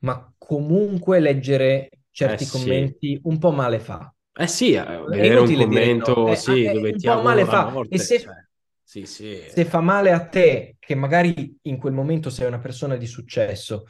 ma 0.00 0.32
comunque 0.50 1.20
leggere 1.20 1.90
certi 2.10 2.42
eh 2.42 2.48
commenti 2.48 3.08
sì. 3.14 3.20
un 3.22 3.38
po' 3.38 3.52
male 3.52 3.78
fa. 3.78 4.12
Eh 4.36 4.48
sì, 4.48 4.72
eh, 4.72 4.82
vedere 5.06 5.38
un 5.38 5.54
commento 5.54 6.26
no. 6.26 6.34
sì, 6.34 6.64
eh, 6.64 6.72
dove 6.72 6.92
ti 6.94 7.06
un 7.06 7.14
po' 7.14 7.22
male 7.22 7.44
fa. 7.44 7.70
Morte, 7.70 7.94
e 7.94 7.98
se, 7.98 8.18
cioè, 8.18 8.34
sì, 8.82 9.06
sì. 9.06 9.44
se, 9.46 9.64
fa 9.64 9.80
male 9.80 10.10
a 10.10 10.26
te, 10.26 10.74
che 10.80 10.96
magari 10.96 11.56
in 11.62 11.78
quel 11.78 11.92
momento 11.92 12.30
sei 12.30 12.48
una 12.48 12.58
persona 12.58 12.96
di 12.96 13.06
successo, 13.06 13.84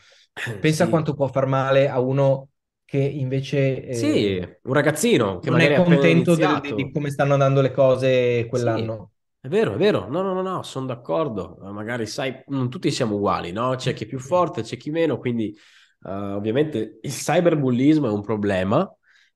pensa 0.61 0.85
sì. 0.85 0.91
quanto 0.91 1.15
può 1.15 1.29
far 1.29 1.47
male 1.47 1.89
a 1.89 1.99
uno 1.99 2.49
che 2.85 2.99
invece... 2.99 3.83
Eh, 3.87 3.95
sì, 3.95 4.37
un 4.37 4.75
ragazzino 4.75 5.39
che 5.39 5.49
non 5.49 5.61
è 5.61 5.83
contento 5.83 6.35
di, 6.35 6.75
di, 6.75 6.93
come 6.93 7.09
stanno 7.09 7.33
andando 7.33 7.63
le 7.63 7.71
cose 7.71 8.45
quell'anno. 8.51 9.13
È 9.41 9.49
vero, 9.49 9.73
è 9.73 9.77
vero, 9.79 10.09
no, 10.11 10.21
no, 10.21 10.35
no, 10.35 10.43
no, 10.43 10.63
sono 10.63 10.85
d'accordo. 10.85 11.57
Magari 11.63 12.05
sai, 12.05 12.43
non 12.49 12.69
tutti 12.69 12.91
siamo 12.91 13.15
uguali, 13.15 13.51
no? 13.51 13.75
C'è 13.77 13.95
chi 13.95 14.05
è 14.05 14.07
più 14.07 14.19
forte, 14.19 14.61
c'è 14.61 14.77
chi 14.77 14.91
meno, 14.91 15.17
quindi 15.17 15.57
uh, 16.03 16.37
ovviamente 16.37 16.99
il 17.03 17.11
cyberbullismo 17.11 18.09
è 18.09 18.11
un 18.11 18.23
problema. 18.23 18.93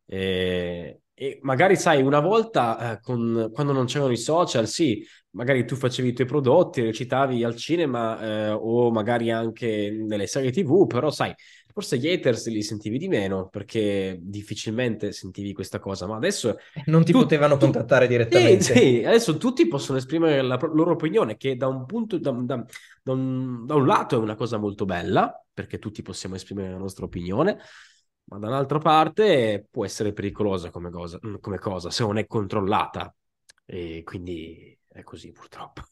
E, 0.06 1.00
e 1.14 1.38
magari 1.42 1.76
sai, 1.76 2.02
una 2.02 2.20
volta 2.20 2.94
eh, 2.94 3.00
con, 3.00 3.50
quando 3.52 3.72
non 3.72 3.86
c'erano 3.86 4.10
i 4.10 4.16
social, 4.16 4.66
sì, 4.66 5.04
magari 5.30 5.64
tu 5.64 5.76
facevi 5.76 6.08
i 6.08 6.12
tuoi 6.12 6.26
prodotti, 6.26 6.82
recitavi 6.82 7.44
al 7.44 7.56
cinema 7.56 8.20
eh, 8.20 8.50
o 8.50 8.90
magari 8.90 9.30
anche 9.30 9.90
nelle 9.90 10.26
serie 10.26 10.50
TV, 10.50 10.86
però 10.86 11.10
sai, 11.10 11.32
forse 11.74 11.98
gli 11.98 12.08
haters 12.08 12.46
li 12.46 12.62
sentivi 12.62 12.98
di 12.98 13.08
meno 13.08 13.48
perché 13.48 14.16
difficilmente 14.22 15.10
sentivi 15.10 15.52
questa 15.52 15.80
cosa, 15.80 16.06
ma 16.06 16.14
adesso... 16.14 16.56
Non 16.84 17.04
ti 17.04 17.10
tu, 17.10 17.18
potevano 17.18 17.56
tu, 17.56 17.64
contattare 17.64 18.06
direttamente. 18.06 18.62
Sì, 18.62 18.72
sì, 18.72 19.04
adesso 19.04 19.36
tutti 19.38 19.66
possono 19.66 19.98
esprimere 19.98 20.40
la 20.40 20.56
loro 20.72 20.92
opinione, 20.92 21.36
che 21.36 21.56
da 21.56 21.66
un 21.66 21.84
punto, 21.84 22.16
da, 22.18 22.30
da, 22.30 22.64
da, 23.02 23.12
un, 23.12 23.66
da 23.66 23.74
un 23.74 23.86
lato 23.86 24.14
è 24.14 24.20
una 24.20 24.36
cosa 24.36 24.56
molto 24.56 24.84
bella, 24.84 25.36
perché 25.52 25.80
tutti 25.80 26.00
possiamo 26.00 26.36
esprimere 26.36 26.70
la 26.70 26.78
nostra 26.78 27.06
opinione, 27.06 27.58
ma 28.26 28.38
dall'altra 28.38 28.78
parte 28.78 29.66
può 29.68 29.84
essere 29.84 30.12
pericolosa 30.12 30.70
come 30.70 30.90
cosa, 30.90 31.18
mm, 31.26 31.34
come 31.40 31.58
cosa 31.58 31.90
se 31.90 32.04
non 32.04 32.18
è 32.18 32.26
controllata. 32.28 33.12
E 33.66 34.02
quindi 34.04 34.78
è 34.86 35.02
così 35.02 35.32
purtroppo. 35.32 35.82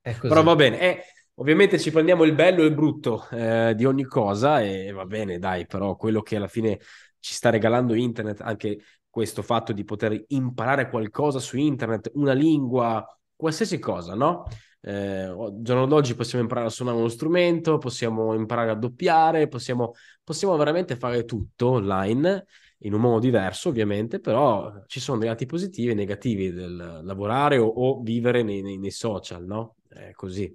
È 0.00 0.14
così. 0.14 0.28
Però 0.28 0.44
va 0.44 0.54
bene, 0.54 0.80
eh, 0.80 1.02
ovviamente 1.36 1.78
ci 1.78 1.90
prendiamo 1.90 2.24
il 2.24 2.34
bello 2.34 2.62
e 2.62 2.66
il 2.66 2.74
brutto 2.74 3.26
eh, 3.30 3.74
di 3.74 3.84
ogni 3.84 4.04
cosa 4.04 4.60
e 4.60 4.90
va 4.92 5.04
bene, 5.04 5.38
dai, 5.38 5.66
però 5.66 5.96
quello 5.96 6.22
che 6.22 6.36
alla 6.36 6.48
fine 6.48 6.78
ci 7.18 7.32
sta 7.34 7.50
regalando 7.50 7.94
internet, 7.94 8.40
anche 8.40 8.78
questo 9.08 9.42
fatto 9.42 9.72
di 9.72 9.84
poter 9.84 10.24
imparare 10.28 10.88
qualcosa 10.88 11.38
su 11.38 11.56
internet, 11.56 12.10
una 12.14 12.32
lingua, 12.32 13.04
qualsiasi 13.34 13.78
cosa, 13.78 14.14
no? 14.14 14.44
Eh, 14.80 15.34
giorno 15.58 15.86
d'oggi 15.86 16.14
possiamo 16.14 16.44
imparare 16.44 16.68
a 16.68 16.70
suonare 16.70 16.98
uno 16.98 17.08
strumento, 17.08 17.78
possiamo 17.78 18.34
imparare 18.34 18.70
a 18.70 18.74
doppiare, 18.74 19.48
possiamo, 19.48 19.94
possiamo 20.22 20.56
veramente 20.56 20.96
fare 20.96 21.24
tutto 21.24 21.70
online 21.70 22.46
in 22.80 22.92
un 22.92 23.00
modo 23.00 23.18
diverso, 23.18 23.70
ovviamente, 23.70 24.20
però 24.20 24.84
ci 24.86 25.00
sono 25.00 25.18
dei 25.18 25.28
lati 25.28 25.46
positivi 25.46 25.90
e 25.90 25.94
negativi 25.94 26.52
del 26.52 27.00
lavorare 27.02 27.58
o, 27.58 27.66
o 27.66 28.00
vivere 28.02 28.42
nei, 28.42 28.62
nei, 28.62 28.78
nei, 28.78 28.90
social, 28.90 29.44
no? 29.44 29.76
È 29.88 30.12
così. 30.12 30.54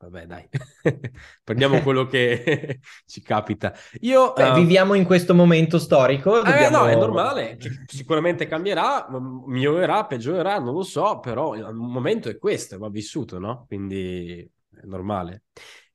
Vabbè, 0.00 0.26
dai, 0.26 0.48
prendiamo 1.42 1.80
quello 1.82 2.06
che 2.06 2.78
ci 3.04 3.20
capita. 3.20 3.74
Io, 4.02 4.32
Beh, 4.32 4.50
uh... 4.50 4.54
viviamo 4.54 4.94
in 4.94 5.04
questo 5.04 5.34
momento 5.34 5.78
storico. 5.80 6.36
Dobbiamo... 6.36 6.66
Eh, 6.66 6.70
no, 6.70 6.86
è 6.86 6.94
normale, 6.94 7.58
sicuramente 7.86 8.46
cambierà, 8.46 9.08
migliorerà, 9.46 10.06
peggiorerà, 10.06 10.60
non 10.60 10.74
lo 10.74 10.84
so, 10.84 11.18
però 11.18 11.56
il 11.56 11.74
momento 11.74 12.28
è 12.28 12.38
questo, 12.38 12.78
va 12.78 12.88
vissuto, 12.88 13.40
no? 13.40 13.64
Quindi 13.66 14.48
è 14.72 14.86
normale. 14.86 15.42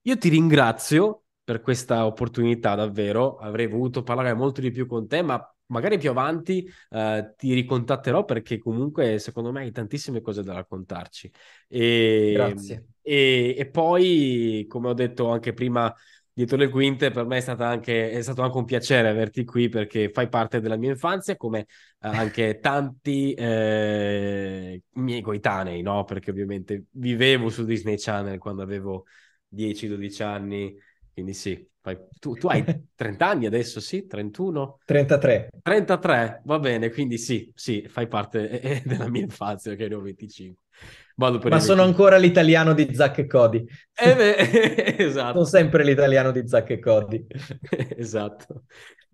Io 0.01 0.17
ti 0.17 0.27
ringrazio 0.27 1.23
per 1.41 1.61
questa 1.61 2.05
opportunità, 2.05 2.75
davvero. 2.75 3.37
Avrei 3.37 3.67
voluto 3.67 4.03
parlare 4.03 4.33
molto 4.33 4.59
di 4.59 4.71
più 4.71 4.85
con 4.85 5.07
te, 5.07 5.21
ma 5.21 5.41
magari 5.67 5.97
più 5.97 6.09
avanti 6.09 6.69
uh, 6.89 7.33
ti 7.37 7.53
ricontatterò 7.53 8.25
perché 8.25 8.57
comunque 8.57 9.17
secondo 9.17 9.53
me 9.53 9.61
hai 9.61 9.71
tantissime 9.71 10.19
cose 10.19 10.43
da 10.43 10.53
raccontarci. 10.53 11.31
E, 11.69 12.31
Grazie. 12.33 12.87
E, 13.03 13.55
e 13.57 13.69
poi, 13.69 14.65
come 14.67 14.87
ho 14.87 14.93
detto 14.93 15.29
anche 15.29 15.53
prima, 15.53 15.93
dietro 16.31 16.57
le 16.57 16.69
quinte, 16.69 17.11
per 17.11 17.25
me 17.25 17.37
è, 17.37 17.41
stata 17.41 17.67
anche, 17.67 18.09
è 18.11 18.21
stato 18.21 18.41
anche 18.41 18.57
un 18.57 18.65
piacere 18.65 19.09
averti 19.09 19.43
qui 19.43 19.69
perché 19.69 20.09
fai 20.09 20.29
parte 20.29 20.59
della 20.61 20.77
mia 20.77 20.91
infanzia, 20.91 21.35
come 21.35 21.59
uh, 21.59 22.07
anche 22.07 22.59
tanti 22.59 23.33
eh, 23.33 24.81
miei 24.93 25.21
coetanei, 25.21 25.81
no? 25.81 26.03
Perché 26.05 26.31
ovviamente 26.31 26.85
vivevo 26.91 27.49
su 27.49 27.65
Disney 27.65 27.97
Channel 27.97 28.39
quando 28.39 28.63
avevo 28.63 29.05
10-12 29.47 30.23
anni, 30.23 30.75
quindi 31.13 31.33
sì, 31.33 31.67
tu, 32.19 32.33
tu, 32.35 32.47
hai 32.47 32.63
30 32.95 33.27
anni 33.27 33.45
adesso, 33.45 33.79
sì? 33.79 34.07
31? 34.07 34.79
33. 34.85 35.49
33, 35.61 36.41
va 36.45 36.59
bene, 36.59 36.89
quindi 36.89 37.17
sì, 37.17 37.51
sì, 37.53 37.85
fai 37.87 38.07
parte 38.07 38.61
eh, 38.61 38.81
della 38.85 39.09
mia 39.09 39.21
infanzia, 39.21 39.75
che 39.75 39.87
ne 39.87 39.95
ho 39.95 40.01
25. 40.01 40.61
Ma 41.15 41.59
sono 41.59 41.83
ancora 41.83 42.17
l'italiano 42.17 42.73
di 42.73 42.89
Zack 42.91 43.19
e 43.19 43.27
Cody. 43.27 43.63
Eh 43.93 44.15
beh, 44.15 44.95
esatto. 44.97 45.33
Sono 45.33 45.45
sempre 45.45 45.83
l'italiano 45.83 46.31
di 46.31 46.47
Zack 46.47 46.71
e 46.71 46.79
Cody. 46.79 47.27
esatto. 47.95 48.63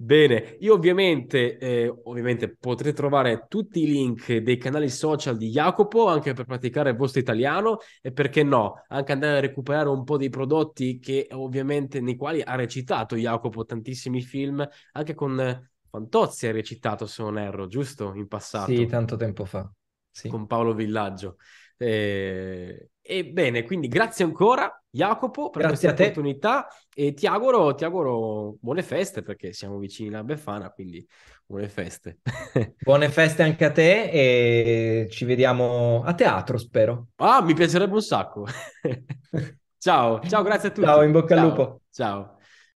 Bene, 0.02 0.56
io 0.62 0.76
ovviamente, 0.76 1.58
eh, 1.58 1.94
ovviamente 2.04 2.56
potrete 2.56 2.96
trovare 2.96 3.48
tutti 3.50 3.84
i 3.84 3.86
link 3.86 4.34
dei 4.38 4.56
canali 4.56 4.90
social 4.90 5.36
di 5.36 5.50
Jacopo 5.50 6.08
anche 6.08 6.32
per 6.32 6.46
praticare 6.46 6.92
il 6.92 6.96
vostro 6.96 7.20
italiano 7.20 7.80
e 8.02 8.14
perché 8.14 8.42
no, 8.42 8.86
anche 8.88 9.12
andare 9.12 9.40
a 9.40 9.42
recuperare 9.42 9.90
un 9.90 10.06
po' 10.06 10.16
dei 10.16 10.30
prodotti 10.30 11.00
che 11.00 11.28
ovviamente 11.32 12.00
nei 12.00 12.16
quali 12.16 12.42
ha 12.42 12.56
recitato 12.56 13.18
Jacopo 13.18 13.66
tantissimi 13.66 14.22
film, 14.22 14.66
anche 14.94 15.14
con 15.14 15.68
Fantozzi 15.90 16.48
ha 16.48 16.54
recitato 16.54 17.06
se 17.06 17.22
non 17.22 17.38
erro, 17.38 17.68
giusto? 17.68 18.14
In 18.16 18.30
passato. 18.30 18.72
Sì, 18.72 18.86
tanto 18.86 19.18
tempo 19.18 19.44
fa. 19.44 19.70
Sì. 20.10 20.30
Con 20.30 20.48
Paolo 20.48 20.74
Villaggio. 20.74 21.36
Eh, 21.76 22.92
Ebbene, 23.12 23.63
quindi 23.63 23.88
grazie 23.88 24.24
ancora 24.24 24.72
Jacopo 24.88 25.50
per 25.50 25.63
grazie 25.63 25.88
questa 25.88 26.04
opportunità 26.04 26.67
e 26.93 27.15
ti 27.15 27.26
auguro, 27.26 27.74
ti 27.74 27.84
auguro 27.84 28.58
buone 28.62 28.84
feste 28.84 29.24
perché 29.24 29.52
siamo 29.52 29.80
vicini 29.80 30.10
alla 30.10 30.24
Befana, 30.24 30.69
quindi 30.69 31.04
buone 31.43 31.67
feste. 31.69 32.19
buone 32.78 33.10
feste 33.10 33.41
anche 33.41 33.65
a 33.65 33.72
te 33.72 34.12
e 34.12 35.08
ci 35.10 35.26
vediamo 35.26 36.04
a 36.06 36.13
teatro, 36.13 36.60
spero. 36.60 37.08
Ah, 37.15 37.41
mi 37.41 37.56
piacerebbe 37.56 37.95
un 37.95 38.04
sacco. 38.04 38.45
ciao, 39.80 40.19
ciao, 40.19 40.43
grazie 40.43 40.69
a 40.69 40.72
tutti. 40.72 40.86
Ciao, 40.86 41.02
in 41.02 41.12
bocca 41.12 41.36
ciao. 41.36 41.43
al 41.43 41.50
lupo. 41.50 41.82
Ciao. 41.89 42.38